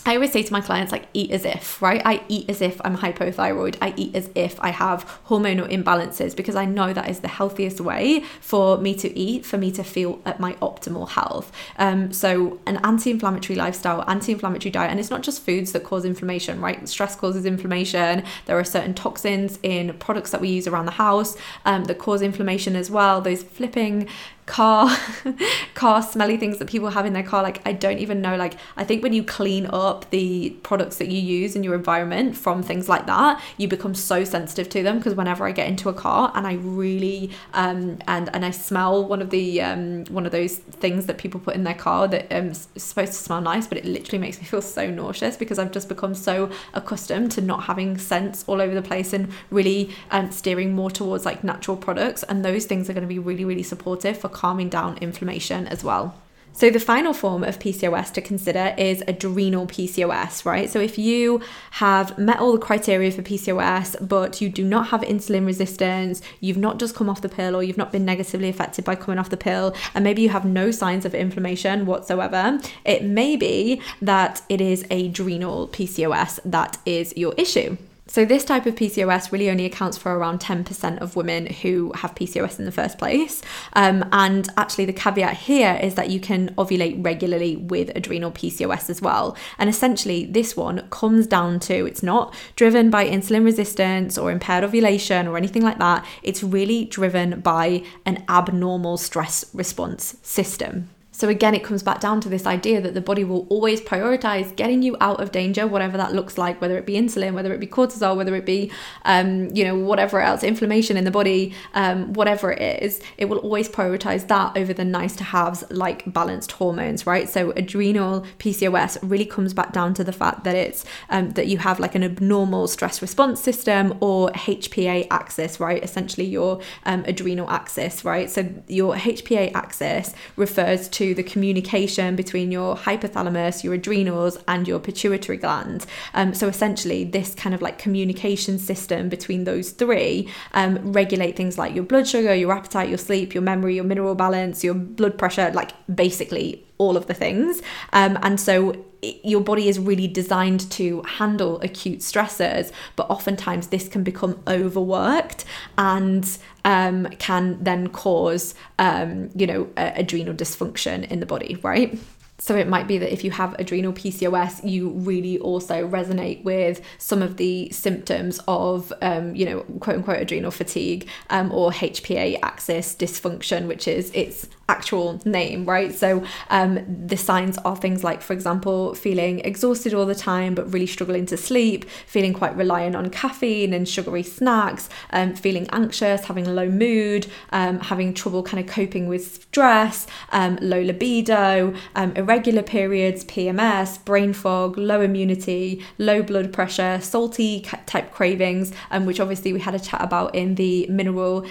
I 0.05 0.15
always 0.17 0.33
say 0.33 0.43
to 0.43 0.53
my 0.53 0.61
clients, 0.61 0.91
like, 0.91 1.07
eat 1.15 1.31
as 1.31 1.45
if, 1.45 1.81
right? 1.81 2.03
I 2.05 2.25
eat 2.29 2.51
as 2.51 2.61
if 2.61 2.81
I'm 2.85 2.97
hypothyroid. 2.97 3.77
I 3.81 3.95
eat 3.97 4.17
as 4.17 4.31
if 4.35 4.59
I 4.61 4.71
have 4.71 5.07
hormonal 5.29 5.71
imbalances 5.71 6.35
because 6.35 6.57
I 6.57 6.65
know 6.65 6.93
that 6.93 7.09
is 7.09 7.21
the 7.21 7.29
healthiest 7.29 7.81
way 7.81 8.25
for 8.41 8.79
me 8.79 8.97
to 8.97 9.17
eat, 9.17 9.47
for 9.47 9.59
me 9.59 9.71
to 9.73 9.85
feel 9.85 10.21
at 10.25 10.41
my 10.41 10.55
optimal 10.55 11.09
health. 11.11 11.53
Um, 11.79 12.13
so, 12.13 12.59
an 12.67 12.79
anti 12.83 13.13
inflammatory 13.13 13.57
lifestyle, 13.57 14.05
anti 14.09 14.33
inflammatory 14.33 14.73
diet, 14.73 14.91
and 14.91 14.99
it's 14.99 15.11
not 15.11 15.23
just 15.23 15.43
foods 15.43 15.71
that 15.71 15.85
cause 15.85 16.05
inflammation, 16.05 16.61
right? 16.61 16.89
Stress 16.89 17.15
causes 17.15 17.47
inflammation. 17.47 18.25
There 18.47 18.59
are 18.59 18.65
certain 18.65 18.95
toxins 18.95 19.61
in 19.63 19.95
products 19.99 20.33
that 20.33 20.41
we 20.41 20.49
use 20.49 20.67
around 20.67 20.87
the 20.87 20.93
house 20.93 21.37
um, 21.65 21.85
that 21.85 21.99
cause 21.99 22.23
inflammation 22.23 22.75
as 22.75 22.91
well. 22.91 23.21
Those 23.21 23.45
flipping 23.45 24.09
car 24.47 24.91
car 25.75 26.03
smelly 26.03 26.37
things 26.37 26.59
that 26.59 26.69
people 26.69 26.91
have 26.91 27.07
in 27.07 27.13
their 27.13 27.23
car 27.23 27.45
like 27.45 27.65
i 27.67 27.73
don't 27.73 27.99
even 27.99 28.21
know 28.21 28.35
like 28.37 28.55
i 28.77 28.83
think 28.83 29.01
when 29.01 29.13
you 29.13 29.23
clean 29.23 29.67
up 29.67 30.09
the 30.11 30.51
products 30.65 30.97
that 30.97 31.09
you 31.09 31.21
use 31.21 31.55
in 31.55 31.63
your 31.63 31.77
environment 31.77 32.37
from 32.37 32.61
things 32.61 32.89
like 32.89 33.07
that 33.07 33.41
you 33.57 33.69
become 33.69 33.95
so 33.95 34.25
sensitive 34.25 34.69
to 34.69 34.83
them 34.83 34.99
because 34.99 35.15
whenever 35.15 35.47
i 35.47 35.53
get 35.53 35.69
into 35.69 35.89
a 35.89 35.93
car 35.93 36.33
and 36.35 36.45
i 36.45 36.55
really 36.55 37.31
um 37.55 37.97
and 38.09 38.35
and 38.35 38.45
i 38.45 38.51
smell 38.51 39.07
one 39.07 39.23
of 39.23 39.31
the 39.31 39.63
um 39.63 40.05
one 40.07 40.27
of 40.27 40.33
those 40.33 40.57
things 40.57 41.07
that 41.07 41.19
people 41.19 41.39
put 41.39 41.55
in 41.55 41.63
their 41.63 41.75
car 41.75 42.09
that 42.09 42.27
um 42.33 42.49
is 42.49 42.67
supposed 42.77 43.13
to 43.13 43.19
smell 43.19 43.41
nice 43.41 43.69
but 43.69 43.79
it 43.79 43.85
literally 43.85 44.19
makes 44.19 44.39
me 44.41 44.45
feel 44.53 44.63
so 44.63 44.91
nauseous 44.91 45.37
because 45.37 45.59
i've 45.59 45.73
just 45.73 45.89
become 45.89 46.15
so 46.15 46.51
accustomed 46.75 47.31
to 47.31 47.41
not 47.41 47.63
having 47.65 47.97
scents 47.97 48.45
all 48.49 48.61
over 48.61 48.75
the 48.75 48.83
place 48.83 49.13
and 49.13 49.33
really 49.51 49.95
um, 50.11 50.33
steering 50.33 50.75
more 50.75 50.91
towards 50.91 51.25
like 51.25 51.45
natural 51.45 51.77
products 51.77 52.25
and 52.25 52.45
those 52.45 52.67
things 52.67 52.91
are 52.91 52.93
going 52.93 53.03
to 53.03 53.09
be 53.09 53.21
really 53.21 53.45
really 53.45 53.63
supportive 53.63 54.19
for 54.19 54.33
calming 54.43 54.69
down 54.69 54.99
inflammation 54.99 55.69
as 55.69 55.85
well. 55.85 56.17
So, 56.55 56.69
the 56.69 56.81
final 56.81 57.15
form 57.15 57.45
of 57.45 57.59
PCOS 57.61 58.13
to 58.15 58.21
consider 58.21 58.75
is 58.77 59.03
adrenal 59.07 59.67
PCOS, 59.67 60.45
right? 60.45 60.69
So, 60.69 60.81
if 60.81 60.99
you 60.99 61.41
have 61.83 62.19
met 62.19 62.41
all 62.41 62.53
the 62.53 62.59
criteria 62.59 63.11
for 63.13 63.23
PCOS, 63.23 63.97
but 64.07 64.41
you 64.41 64.49
do 64.51 64.65
not 64.65 64.89
have 64.89 65.01
insulin 65.03 65.47
resistance, 65.47 66.21
you've 66.41 66.59
not 66.59 66.79
just 66.79 66.95
come 66.95 67.09
off 67.09 67.23
the 67.23 67.29
pill, 67.29 67.55
or 67.57 67.63
you've 67.63 67.79
not 67.79 67.93
been 67.93 68.05
negatively 68.05 68.51
affected 68.51 68.85
by 68.85 68.97
coming 68.97 69.19
off 69.19 69.31
the 69.31 69.45
pill, 69.49 69.75
and 69.95 70.05
maybe 70.05 70.23
you 70.23 70.29
have 70.29 70.45
no 70.45 70.71
signs 70.73 71.05
of 71.07 71.15
inflammation 71.15 71.87
whatsoever, 71.87 72.61
it 72.85 73.03
may 73.05 73.37
be 73.37 73.81
that 74.03 74.43
it 74.49 74.61
is 74.61 74.85
adrenal 74.91 75.69
PCOS 75.69 76.41
that 76.45 76.77
is 76.85 77.15
your 77.17 77.33
issue. 77.39 77.79
So, 78.13 78.27
this 78.27 78.45
type 78.45 78.67
of 78.67 78.75
PCOS 78.75 79.33
really 79.33 79.49
only 79.49 79.65
accounts 79.65 79.97
for 79.97 80.15
around 80.15 80.39
10% 80.41 80.99
of 81.01 81.17
women 81.17 81.47
who 81.47 81.93
have 81.95 82.15
PCOS 82.15 82.59
in 82.59 82.67
the 82.67 82.71
first 82.71 82.99
place. 82.99 83.41
Um, 83.73 84.07
and 84.13 84.51
actually, 84.59 84.85
the 84.85 84.93
caveat 84.93 85.35
here 85.35 85.81
is 85.83 85.95
that 85.95 86.11
you 86.11 86.21
can 86.21 86.55
ovulate 86.57 87.03
regularly 87.03 87.57
with 87.57 87.91
adrenal 87.97 88.31
PCOS 88.31 88.91
as 88.91 89.01
well. 89.01 89.35
And 89.57 89.71
essentially, 89.71 90.27
this 90.27 90.55
one 90.55 90.87
comes 90.91 91.27
down 91.27 91.59
to 91.61 91.87
it's 91.87 92.03
not 92.03 92.35
driven 92.55 92.91
by 92.91 93.09
insulin 93.09 93.47
resistance 93.47 94.19
or 94.19 94.31
impaired 94.31 94.63
ovulation 94.63 95.27
or 95.27 95.39
anything 95.39 95.63
like 95.63 95.79
that. 95.79 96.05
It's 96.23 96.43
really 96.43 96.85
driven 96.85 97.41
by 97.41 97.83
an 98.05 98.25
abnormal 98.29 98.99
stress 98.99 99.47
response 99.55 100.19
system. 100.21 100.91
So 101.23 101.29
again, 101.29 101.55
it 101.55 101.63
comes 101.63 101.85
back 101.85 102.01
down 102.01 102.21
to 102.23 102.29
this 102.29 102.47
idea 102.47 102.81
that 102.81 102.95
the 102.95 103.01
body 103.01 103.23
will 103.23 103.47
always 103.49 103.81
prioritize 103.81 104.57
getting 104.57 104.83
you 104.83 104.97
out 105.01 105.21
of 105.21 105.31
danger, 105.31 105.69
whatever 105.69 105.97
that 105.97 106.13
looks 106.13 106.37
like, 106.37 106.61
whether 106.61 106.77
it 106.77 106.85
be 106.85 106.95
insulin, 106.95 107.35
whether 107.35 107.55
it 107.55 107.61
be 107.61 107.67
cortisol, 107.69 108.17
whether 108.17 108.35
it 108.35 108.45
be, 108.45 108.73
um, 109.05 109.49
you 109.55 109.63
know, 109.63 109.77
whatever 109.77 110.21
else, 110.21 110.43
inflammation 110.43 110.97
in 110.97 111.05
the 111.05 111.13
body, 111.13 111.55
um, 111.75 112.13
whatever 112.15 112.51
it 112.51 112.83
is, 112.83 113.01
it 113.19 113.27
will 113.27 113.39
always 113.39 113.69
prioritize 113.69 114.27
that 114.27 114.59
over 114.59 114.73
the 114.73 114.85
nice 114.85 115.15
to 115.15 115.23
haves 115.23 115.63
like 115.71 116.13
balanced 116.13 116.51
hormones, 116.51 117.07
right? 117.07 117.29
So 117.29 117.53
adrenal 117.53 118.27
PCOS 118.41 118.99
really 119.01 119.25
comes 119.25 119.55
back 119.55 119.73
down 119.73 119.95
to 119.95 120.03
the 120.03 120.13
fact 120.13 120.43
that 120.43 120.57
it's 120.57 120.85
um, 121.09 121.31
that 121.35 121.47
you 121.47 121.59
have 121.59 121.79
like 121.79 121.95
an 121.95 122.03
abnormal 122.03 122.67
stress 122.67 123.01
response 123.01 123.41
system 123.41 123.97
or 124.01 124.31
HPA 124.31 125.07
axis, 125.13 125.61
right? 125.61 125.85
Essentially 125.85 126.27
your 126.27 126.61
um, 126.85 127.05
adrenal 127.07 127.49
axis, 127.49 128.05
right? 128.05 128.29
So 128.29 128.53
your 128.67 128.97
HPA 128.97 129.53
axis 129.55 130.15
refers 130.35 130.89
to 130.89 131.12
the 131.15 131.23
communication 131.23 132.17
between 132.17 132.51
your 132.51 132.77
hypothalamus, 132.77 133.63
your 133.65 133.75
adrenals, 133.75 134.39
and 134.49 134.67
your 134.67 134.79
pituitary 134.79 135.39
gland. 135.39 135.87
Um, 136.15 136.35
so 136.35 136.49
essentially, 136.49 137.05
this 137.05 137.35
kind 137.35 137.55
of 137.55 137.63
like 137.63 137.79
communication 137.79 138.59
system 138.59 139.09
between 139.09 139.45
those 139.45 139.71
three 139.71 140.29
um, 140.53 140.93
regulate 140.93 141.37
things 141.37 141.59
like 141.59 141.75
your 141.75 141.85
blood 141.85 142.07
sugar, 142.07 142.35
your 142.35 142.53
appetite, 142.53 142.89
your 142.89 142.99
sleep, 142.99 143.35
your 143.35 143.43
memory, 143.43 143.75
your 143.75 143.85
mineral 143.85 144.15
balance, 144.15 144.63
your 144.63 144.75
blood 144.75 145.19
pressure, 145.19 145.51
like 145.53 145.73
basically 145.95 146.67
all 146.79 146.97
of 146.97 147.07
the 147.07 147.15
things. 147.15 147.63
Um, 147.93 148.19
and 148.23 148.41
so 148.41 148.85
your 149.03 149.41
body 149.41 149.69
is 149.69 149.79
really 149.79 150.07
designed 150.07 150.71
to 150.71 151.03
handle 151.03 151.61
acute 151.61 152.01
stressors, 152.01 152.71
but 152.95 153.11
oftentimes 153.11 153.69
this 153.69 153.89
can 153.89 154.05
become 154.05 154.41
overworked 154.47 155.45
and 155.77 156.39
um, 156.65 157.07
can 157.19 157.63
then 157.63 157.89
cause, 157.89 158.55
um, 158.79 159.31
you 159.35 159.47
know, 159.47 159.69
adrenal 159.77 160.35
dysfunction 160.35 161.09
in 161.11 161.19
the 161.19 161.27
body, 161.27 161.59
right? 161.63 161.99
So 162.43 162.57
it 162.57 162.67
might 162.67 162.89
be 162.89 162.99
that 162.99 163.13
if 163.13 163.23
you 163.23 163.31
have 163.31 163.55
adrenal 163.61 163.93
PCOS, 163.93 164.69
you 164.69 164.91
really 164.91 165.39
also 165.39 165.89
resonate 165.89 166.43
with 166.43 166.81
some 166.99 167.23
of 167.23 167.37
the 167.37 167.71
symptoms 167.71 168.41
of, 168.49 168.93
um, 169.01 169.37
you 169.37 169.47
know, 169.47 169.61
quote 169.79 169.99
unquote 169.99 170.21
adrenal 170.21 170.51
fatigue 170.51 171.09
um, 171.31 171.53
or 171.53 171.71
HPA 171.71 172.41
axis 172.43 172.97
dysfunction, 172.97 173.69
which 173.69 173.87
is 173.87 174.11
its 174.13 174.49
actual 174.73 175.21
name, 175.25 175.67
right? 175.67 175.93
So 175.95 176.25
um, 176.49 176.73
the 177.07 177.17
signs 177.17 177.59
are 177.59 177.77
things 177.77 178.03
like, 178.03 178.23
for 178.23 178.33
example, 178.33 178.95
feeling 178.95 179.41
exhausted 179.41 179.93
all 179.93 180.07
the 180.07 180.15
time 180.15 180.55
but 180.55 180.73
really 180.73 180.87
struggling 180.87 181.27
to 181.27 181.37
sleep, 181.37 181.81
feeling 182.07 182.33
quite 182.33 182.57
reliant 182.57 182.97
on 182.97 183.11
caffeine 183.11 183.73
and 183.75 183.87
sugary 183.87 184.23
snacks, 184.23 184.89
um, 185.11 185.35
feeling 185.35 185.67
anxious, 185.73 186.25
having 186.25 186.47
low 186.61 186.69
mood, 186.69 187.27
um, 187.51 187.81
having 187.81 188.15
trouble 188.15 188.43
kind 188.43 188.61
of 188.63 188.67
coping 188.79 189.09
with 189.09 189.25
stress, 189.43 190.07
um, 190.31 190.59
low 190.63 190.81
libido, 190.81 191.75
um, 191.95 192.13
irregular 192.17 192.63
periods, 192.63 193.25
PMS, 193.25 194.03
brain 194.05 194.33
fog, 194.33 194.79
low 194.79 195.01
immunity, 195.03 195.85
low 195.99 196.23
blood 196.23 196.53
pressure, 196.53 196.99
salty 197.03 197.61
type 197.87 198.11
cravings, 198.13 198.73
um, 198.91 199.05
which 199.05 199.21
obviously 199.21 199.53
we 199.53 199.61
had 199.61 199.75
a 199.75 199.81
chat 199.89 200.01
about 200.03 200.35
in 200.35 200.55
the 200.55 200.87
mineral 200.89 201.47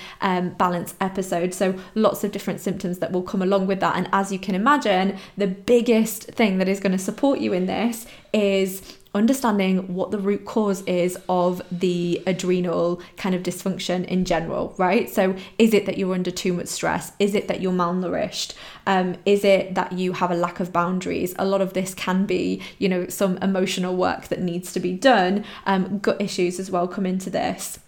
balance 0.57 0.95
episode. 0.99 1.53
So 1.53 1.75
lots 1.93 2.23
of 2.23 2.31
different 2.31 2.59
symptoms 2.61 2.97
that 2.99 3.10
will 3.11 3.23
come 3.23 3.41
along 3.41 3.67
with 3.67 3.79
that. 3.79 3.95
And 3.95 4.09
as 4.13 4.31
you 4.31 4.39
can 4.39 4.55
imagine, 4.55 5.17
the 5.37 5.47
biggest 5.47 6.23
thing 6.23 6.57
that 6.57 6.67
is 6.67 6.79
going 6.79 6.91
to 6.91 6.97
support 6.97 7.39
you 7.39 7.53
in 7.53 7.65
this 7.65 8.05
is 8.33 8.97
understanding 9.13 9.93
what 9.93 10.11
the 10.11 10.17
root 10.17 10.45
cause 10.45 10.81
is 10.83 11.17
of 11.27 11.61
the 11.71 12.21
adrenal 12.25 13.01
kind 13.17 13.35
of 13.35 13.43
dysfunction 13.43 14.05
in 14.05 14.23
general, 14.23 14.73
right? 14.77 15.09
So, 15.09 15.35
is 15.57 15.73
it 15.73 15.85
that 15.85 15.97
you're 15.97 16.13
under 16.13 16.31
too 16.31 16.53
much 16.53 16.67
stress? 16.67 17.11
Is 17.19 17.35
it 17.35 17.47
that 17.47 17.61
you're 17.61 17.73
malnourished? 17.73 18.53
Um, 18.87 19.15
is 19.25 19.43
it 19.43 19.75
that 19.75 19.91
you 19.93 20.13
have 20.13 20.31
a 20.31 20.35
lack 20.35 20.59
of 20.59 20.71
boundaries? 20.71 21.35
A 21.37 21.45
lot 21.45 21.61
of 21.61 21.73
this 21.73 21.93
can 21.93 22.25
be, 22.25 22.61
you 22.77 22.87
know, 22.87 23.07
some 23.07 23.37
emotional 23.37 23.95
work 23.95 24.29
that 24.29 24.41
needs 24.41 24.71
to 24.73 24.79
be 24.79 24.93
done. 24.93 25.43
Um, 25.65 25.99
gut 25.99 26.21
issues 26.21 26.59
as 26.59 26.71
well 26.71 26.87
come 26.87 27.05
into 27.05 27.29
this 27.29 27.79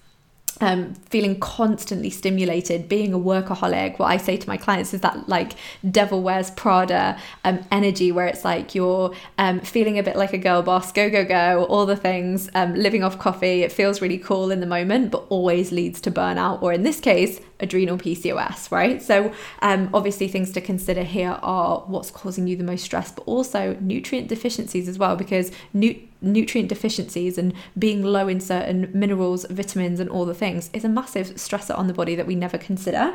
um, 0.61 0.93
feeling 1.09 1.39
constantly 1.39 2.09
stimulated, 2.09 2.87
being 2.87 3.13
a 3.13 3.19
workaholic. 3.19 3.99
What 3.99 4.07
I 4.07 4.17
say 4.17 4.37
to 4.37 4.47
my 4.47 4.57
clients 4.57 4.93
is 4.93 5.01
that 5.01 5.27
like 5.27 5.53
devil 5.89 6.21
wears 6.21 6.51
Prada 6.51 7.17
um, 7.43 7.65
energy, 7.71 8.11
where 8.11 8.27
it's 8.27 8.45
like 8.45 8.75
you're 8.75 9.13
um, 9.37 9.59
feeling 9.61 9.99
a 9.99 10.03
bit 10.03 10.15
like 10.15 10.33
a 10.33 10.37
girl 10.37 10.61
boss, 10.61 10.91
go, 10.91 11.09
go, 11.09 11.23
go, 11.23 11.65
all 11.65 11.85
the 11.85 11.95
things, 11.95 12.49
um, 12.53 12.73
living 12.75 13.03
off 13.03 13.19
coffee. 13.19 13.63
It 13.63 13.71
feels 13.71 14.01
really 14.01 14.17
cool 14.17 14.51
in 14.51 14.59
the 14.59 14.65
moment, 14.65 15.11
but 15.11 15.25
always 15.29 15.71
leads 15.71 15.99
to 16.01 16.11
burnout, 16.11 16.61
or 16.61 16.73
in 16.73 16.83
this 16.83 16.99
case, 16.99 17.39
adrenal 17.59 17.97
PCOS, 17.97 18.71
right? 18.71 19.01
So, 19.01 19.33
um, 19.61 19.89
obviously, 19.93 20.27
things 20.27 20.51
to 20.53 20.61
consider 20.61 21.03
here 21.03 21.39
are 21.41 21.79
what's 21.87 22.11
causing 22.11 22.47
you 22.47 22.55
the 22.55 22.63
most 22.63 22.83
stress, 22.83 23.11
but 23.11 23.23
also 23.23 23.77
nutrient 23.79 24.27
deficiencies 24.27 24.87
as 24.87 24.97
well, 24.99 25.15
because 25.15 25.51
nu- 25.73 25.99
nutrient 26.23 26.69
deficiencies 26.69 27.37
and 27.37 27.53
being 27.77 28.01
low 28.01 28.27
in 28.27 28.39
certain 28.39 28.89
minerals, 28.93 29.45
vitamins, 29.49 29.99
and 29.99 30.09
all 30.09 30.25
the 30.25 30.33
things 30.33 30.69
is 30.73 30.83
a 30.83 30.89
massive 30.89 31.31
stressor 31.31 31.77
on 31.77 31.87
the 31.87 31.93
body 31.93 32.15
that 32.15 32.25
we 32.25 32.35
never 32.35 32.57
consider. 32.57 33.13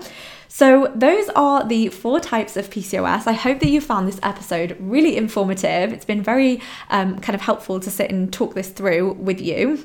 So, 0.49 0.92
those 0.94 1.29
are 1.31 1.66
the 1.66 1.88
four 1.88 2.21
types 2.21 2.57
of 2.57 2.71
PCOS. 2.71 3.27
I 3.27 3.33
hope 3.33 3.61
that 3.61 3.68
you 3.68 3.81
found 3.81 4.09
this 4.09 4.21
episode 4.23 4.77
really 4.79 5.16
informative. 5.16 5.92
It's 5.92 6.05
been 6.05 6.23
very 6.23 6.61
um, 6.90 7.18
kind 7.18 7.35
of 7.35 7.40
helpful 7.40 7.81
to 7.81 7.90
sit 7.90 8.11
and 8.11 8.33
talk 8.33 8.55
this 8.55 8.71
through 8.71 9.14
with 9.14 9.40
you. 9.40 9.85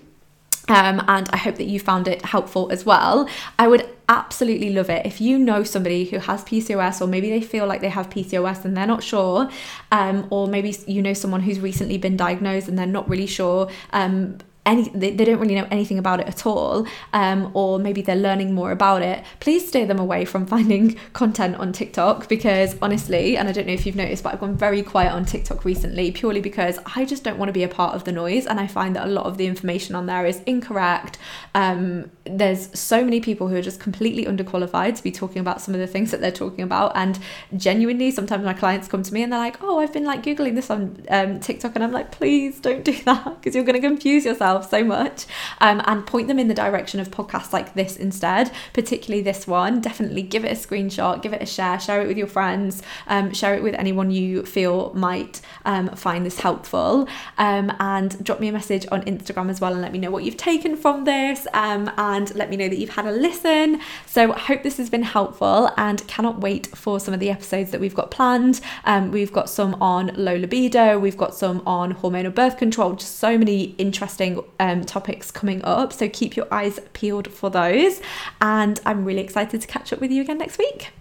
Um, 0.70 1.04
and 1.08 1.30
I 1.30 1.38
hope 1.38 1.56
that 1.56 1.66
you 1.66 1.80
found 1.80 2.08
it 2.08 2.24
helpful 2.24 2.72
as 2.72 2.86
well. 2.86 3.28
I 3.60 3.68
would 3.68 3.90
absolutely 4.10 4.70
love 4.72 4.90
it 4.90 5.06
if 5.06 5.22
you 5.22 5.38
know 5.38 5.64
somebody 5.64 6.06
who 6.06 6.20
has 6.20 6.44
PCOS, 6.44 7.02
or 7.02 7.08
maybe 7.08 7.30
they 7.30 7.42
feel 7.42 7.66
like 7.66 7.82
they 7.82 7.90
have 7.90 8.10
PCOS 8.10 8.66
and 8.66 8.76
they're 8.76 8.88
not 8.88 9.04
sure, 9.04 9.50
um, 9.92 10.28
or 10.30 10.48
maybe 10.48 10.76
you 10.88 11.02
know 11.02 11.14
someone 11.14 11.42
who's 11.42 11.60
recently 11.60 11.98
been 11.98 12.18
diagnosed 12.18 12.68
and 12.68 12.78
they're 12.78 12.86
not 12.86 13.08
really 13.10 13.28
sure. 13.28 13.70
Um, 13.92 14.38
any 14.66 14.90
they, 14.90 15.12
they 15.12 15.26
don't 15.26 15.40
really 15.40 15.56
know 15.56 15.68
anything 15.72 15.98
about 15.98 16.20
it 16.20 16.28
at 16.28 16.46
all 16.46 16.88
um, 17.14 17.52
or 17.54 17.80
maybe 17.80 18.02
they're 18.02 18.16
learning 18.16 18.54
more 18.54 18.72
about 18.72 19.02
it 19.02 19.24
please 19.40 19.68
steer 19.68 19.86
them 19.86 20.00
away 20.00 20.24
from 20.26 20.46
finding 20.54 20.96
content 21.14 21.56
on 21.58 21.74
tiktok 21.74 22.30
because 22.30 22.76
honestly 22.82 23.36
and 23.36 23.50
i 23.50 23.52
don't 23.52 23.68
know 23.68 23.74
if 23.74 23.86
you've 23.86 23.96
noticed 23.96 24.24
but 24.24 24.34
i've 24.34 24.40
gone 24.40 24.56
very 24.56 24.82
quiet 24.82 25.12
on 25.12 25.26
tiktok 25.26 25.66
recently 25.66 26.12
purely 26.12 26.42
because 26.42 26.80
i 26.96 27.04
just 27.04 27.24
don't 27.24 27.38
want 27.38 27.50
to 27.50 27.54
be 27.54 27.64
a 27.64 27.68
part 27.68 27.94
of 27.96 28.04
the 28.04 28.12
noise 28.12 28.46
and 28.46 28.60
i 28.60 28.68
find 28.68 28.96
that 28.96 29.08
a 29.08 29.10
lot 29.10 29.26
of 29.26 29.38
the 29.38 29.46
information 29.46 29.96
on 29.96 30.06
there 30.06 30.26
is 30.26 30.42
incorrect. 30.46 31.18
Um, 31.56 32.12
there's 32.26 32.78
so 32.78 33.04
many 33.04 33.20
people 33.20 33.48
who 33.48 33.56
are 33.56 33.62
just 33.62 33.80
completely 33.80 34.26
underqualified 34.26 34.96
to 34.96 35.04
be 35.04 35.12
talking 35.12 35.40
about 35.40 35.62
some 35.62 35.74
of 35.74 35.80
the 35.80 35.88
things 35.88 36.12
that 36.12 36.22
they're 36.22 36.32
talking 36.32 36.64
about 36.64 36.92
and 36.96 37.20
genuinely 37.58 38.12
sometimes 38.12 38.46
my 38.46 38.54
clients 38.54 38.88
come 38.88 39.04
to 39.04 39.14
me 39.14 39.24
and 39.24 39.32
they're 39.32 39.40
like 39.40 39.62
oh 39.62 39.80
i've 39.80 39.92
been 39.92 40.06
like 40.06 40.24
googling 40.24 40.56
this 40.56 40.70
on 40.70 41.04
um, 41.10 41.40
tiktok 41.42 41.76
and 41.76 41.84
i'm 41.84 41.92
like 41.92 42.12
please 42.12 42.62
don't 42.62 42.86
do 42.86 42.94
that 43.04 43.26
because 43.36 43.54
you're 43.54 43.66
going 43.66 43.80
to 43.80 43.86
confuse 43.86 44.24
yourself 44.24 44.53
so 44.62 44.84
much 44.84 45.26
um, 45.62 45.82
and 45.86 46.06
point 46.06 46.28
them 46.28 46.40
in 46.40 46.48
the 46.48 46.54
direction 46.54 47.00
of 47.00 47.10
podcasts 47.12 47.54
like 47.54 47.74
this 47.74 47.98
instead, 47.98 48.52
particularly 48.74 49.22
this 49.22 49.48
one. 49.48 49.82
Definitely 49.82 50.24
give 50.24 50.46
it 50.46 50.52
a 50.52 50.56
screenshot, 50.56 51.22
give 51.22 51.34
it 51.34 51.42
a 51.42 51.46
share, 51.46 51.80
share 51.80 52.02
it 52.02 52.08
with 52.08 52.18
your 52.18 52.28
friends, 52.28 52.82
um, 53.08 53.34
share 53.34 53.56
it 53.56 53.64
with 53.64 53.76
anyone 53.76 54.12
you 54.12 54.44
feel 54.46 54.94
might 54.94 55.42
um, 55.66 55.90
find 55.90 56.26
this 56.26 56.40
helpful. 56.40 57.08
Um, 57.38 57.72
and 57.80 58.24
drop 58.24 58.40
me 58.40 58.48
a 58.48 58.52
message 58.52 58.86
on 58.92 59.04
Instagram 59.04 59.50
as 59.50 59.60
well 59.60 59.74
and 59.74 59.82
let 59.82 59.92
me 59.92 60.00
know 60.00 60.12
what 60.12 60.24
you've 60.24 60.38
taken 60.38 60.76
from 60.76 61.06
this 61.06 61.48
um, 61.54 61.92
and 61.98 62.34
let 62.36 62.50
me 62.50 62.58
know 62.58 62.70
that 62.70 62.78
you've 62.78 62.92
had 62.92 63.06
a 63.06 63.12
listen. 63.12 63.80
So 64.06 64.34
I 64.34 64.40
hope 64.40 64.64
this 64.64 64.78
has 64.78 64.90
been 64.90 65.04
helpful 65.04 65.70
and 65.78 66.06
cannot 66.08 66.42
wait 66.42 66.68
for 66.68 67.00
some 67.00 67.14
of 67.14 67.20
the 67.20 67.30
episodes 67.30 67.72
that 67.72 67.80
we've 67.80 67.96
got 67.96 68.12
planned. 68.12 68.62
Um, 68.86 69.12
we've 69.12 69.32
got 69.32 69.50
some 69.50 69.76
on 69.76 70.12
low 70.16 70.36
libido, 70.36 71.00
we've 71.00 71.18
got 71.18 71.36
some 71.36 71.62
on 71.66 71.96
hormonal 71.96 72.34
birth 72.34 72.58
control, 72.58 72.94
just 72.94 73.18
so 73.18 73.38
many 73.38 73.76
interesting 73.78 74.43
um, 74.60 74.84
topics 74.84 75.32
coming 75.32 75.64
up. 75.64 75.94
So 75.94 76.10
keep 76.10 76.36
your 76.36 76.48
eyes 76.52 76.80
peeled 76.94 77.28
for 77.32 77.50
those. 77.50 78.02
And 78.42 78.80
I'm 78.86 79.06
really 79.06 79.22
excited 79.22 79.62
to 79.62 79.68
catch 79.68 79.94
up 79.94 80.00
with 80.00 80.12
you 80.12 80.22
again 80.22 80.38
next 80.38 80.58
week. 80.58 80.92